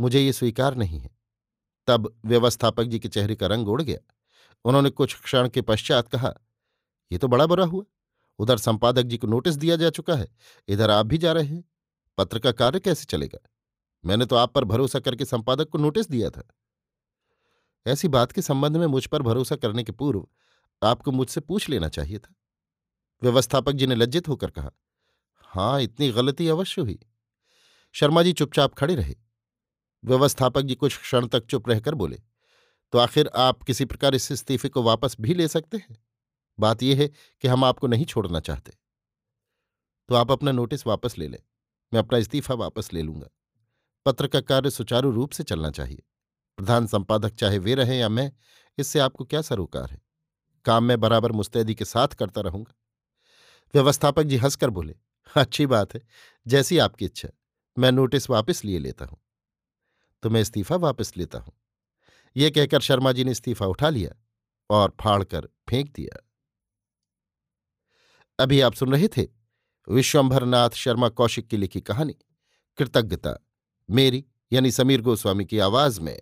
मुझे 0.00 0.20
ये 0.20 0.32
स्वीकार 0.32 0.74
नहीं 0.74 0.98
है। 0.98 1.10
तब 1.86 2.20
व्यवस्थापक 2.24 2.84
जी 2.84 2.98
के 2.98 3.08
चेहरे 3.08 3.34
का 3.34 3.46
रंग 3.46 3.68
उड़ 3.68 3.82
गया। 3.82 4.14
उन्होंने 4.64 4.90
कुछ 4.90 5.20
क्षण 5.20 5.48
के 5.48 5.62
पश्चात 5.62 6.08
कहा 6.08 6.34
यह 7.12 7.18
तो 7.18 7.28
बड़ा 7.28 7.46
बुरा 7.46 7.64
हुआ। 7.64 7.84
उधर 8.38 8.58
संपादक 8.58 9.02
जी 9.02 9.16
को 9.16 9.26
नोटिस 9.26 9.54
दिया 9.54 9.76
जा 9.76 9.90
चुका 9.90 10.14
है। 10.14 10.28
इधर 10.68 10.90
आप 10.90 11.06
भी 11.06 11.18
जा 11.18 11.32
रहे 11.32 11.44
हैं। 11.44 11.64
पत्र 12.18 12.38
का 12.38 12.52
कार्य 12.52 12.80
कैसे 12.80 13.04
चलेगा? 13.04 13.38
मैंने 14.04 14.26
तो 14.26 14.36
आप 14.36 14.54
पर 14.54 14.64
भरोसा 14.64 15.00
करके 15.00 15.24
संपादक 15.24 15.68
को 15.68 15.78
नोटिस 15.78 16.10
दिया 16.10 16.30
था। 16.30 16.42
ऐसी 17.86 18.08
बात 18.08 18.32
के 18.32 18.42
संबंध 18.42 18.76
में 18.76 18.86
मुझ 18.86 19.06
पर 19.06 19.22
भरोसा 19.22 19.56
करने 19.56 19.82
के 19.84 19.92
पूर्व 19.92 20.26
आपको 20.82 21.12
मुझसे 21.12 21.40
पूछ 21.40 21.68
लेना 21.68 21.88
चाहिए 21.88 22.18
था। 22.18 22.34
व्यवस्थापक 23.22 23.72
जी 23.72 23.86
ने 23.86 23.94
लज्जित 23.94 24.28
होकर 24.28 24.50
कहा, 24.50 24.70
हाँ, 25.36 25.80
इतनी 25.82 26.10
गलती 26.12 26.48
अवश्य 26.48 26.82
हुई। 26.82 26.98
शर्मा 27.94 28.22
जी 28.22 28.32
चुपचाप 28.32 28.74
खड़े 28.74 28.94
रहे। 28.94 29.14
व्यवस्थापक 30.04 30.62
जी 30.62 30.74
कुछ 30.74 30.98
क्षण 30.98 31.26
तक 31.26 31.46
चुप 31.46 31.68
रहकर 31.68 31.94
बोले 31.94 32.20
तो 32.92 32.98
आखिर 32.98 33.30
आप 33.36 33.62
किसी 33.62 33.84
प्रकार 33.84 34.14
इस 34.14 34.32
इस्तीफे 34.32 34.68
को 34.68 34.82
वापस 34.82 35.16
भी 35.20 35.34
ले 35.34 35.48
सकते 35.48 35.76
हैं? 35.76 35.96
बात 36.58 36.82
यह 36.82 36.98
है 36.98 37.08
कि 37.40 37.48
हम 37.48 37.64
आपको 37.64 37.86
नहीं 37.86 38.04
छोड़ना 38.04 38.40
चाहते। 38.40 38.72
तो 40.08 40.14
आप 40.14 40.30
अपना 40.32 40.52
नोटिस 40.52 40.86
वापस 40.86 41.18
ले 41.18 41.28
लें। 41.28 41.38
मैं 41.92 42.00
अपना 42.00 42.18
इस्तीफा 42.18 42.54
वापस 42.54 42.92
ले 42.92 43.02
लूँगा। 43.02 43.28
पत्र 44.06 44.26
का 44.26 44.40
कार्य 44.40 44.70
सुचारू 44.70 45.10
रूप 45.10 45.30
से 45.30 45.44
चलना 45.44 45.70
चाहिए। 45.70 46.02
प्रधान 46.60 46.86
संपादक 46.86 47.34
चाहे 47.34 47.58
वे 47.58 47.74
रहें 47.74 47.98
या 47.98 48.08
मैं, 48.08 48.32
इससे 48.78 48.98
आपको 48.98 49.24
क्या 49.24 49.42
सरोकार 49.42 49.90
है? 49.90 50.02
काम 50.64 50.84
मैं 50.84 51.00
बराबर 51.00 51.32
मुस्तैदी 51.32 51.74
के 51.74 51.84
साथ 51.84 52.08
करता 52.08 52.40
रहूँगा। 52.40 52.74
व्यवस्थापक 53.74 54.22
जी 54.22 54.36
हंसकर 54.36 54.70
बोले, 54.70 54.94
अच्छी 55.36 55.66
बात 55.66 55.94
है, 55.94 56.02
जैसी 56.46 56.78
आपकी 56.78 57.04
इच्छा, 57.04 57.28
मैं 57.78 57.92
नोटिस 57.92 58.30
वापस 58.30 58.64
लिए 58.64 58.78
लेता 58.78 59.04
हूँ। 59.04 59.18
तो 60.22 60.30
मैं 60.30 60.40
इस्तीफा 60.40 60.76
वापस 60.76 61.16
लेता 61.16 61.38
हूँ। 61.38 61.52
यह 62.36 62.50
कहकर 62.50 62.80
शर्मा 62.80 63.12
जी 63.12 63.24
ने 63.24 63.30
इस्तीफा 63.30 63.66
उठा 63.66 63.88
लिया 63.88 64.10
और 64.70 64.96
फाड़कर 65.00 65.48
फेंक 65.68 65.92
दिया। 65.94 66.28
अभी 68.38 68.60
आप 68.60 68.74
सुन 68.74 68.92
रहे 68.92 69.08
थे 69.08 69.26
विश्वंभरनाथ 69.88 70.70
शर्मा 70.70 71.08
कौशिक 71.08 71.48
की 71.48 71.56
लिखी 71.56 71.80
कहानी, 71.80 72.16
कृतज्ञता, 72.78 73.46
मेरी 73.90 74.24
यानी 74.52 74.70
समीर 74.70 75.02
गोस्वामी 75.02 75.44
की 75.44 75.58
आवाज़ 75.58 76.00
में। 76.00 76.20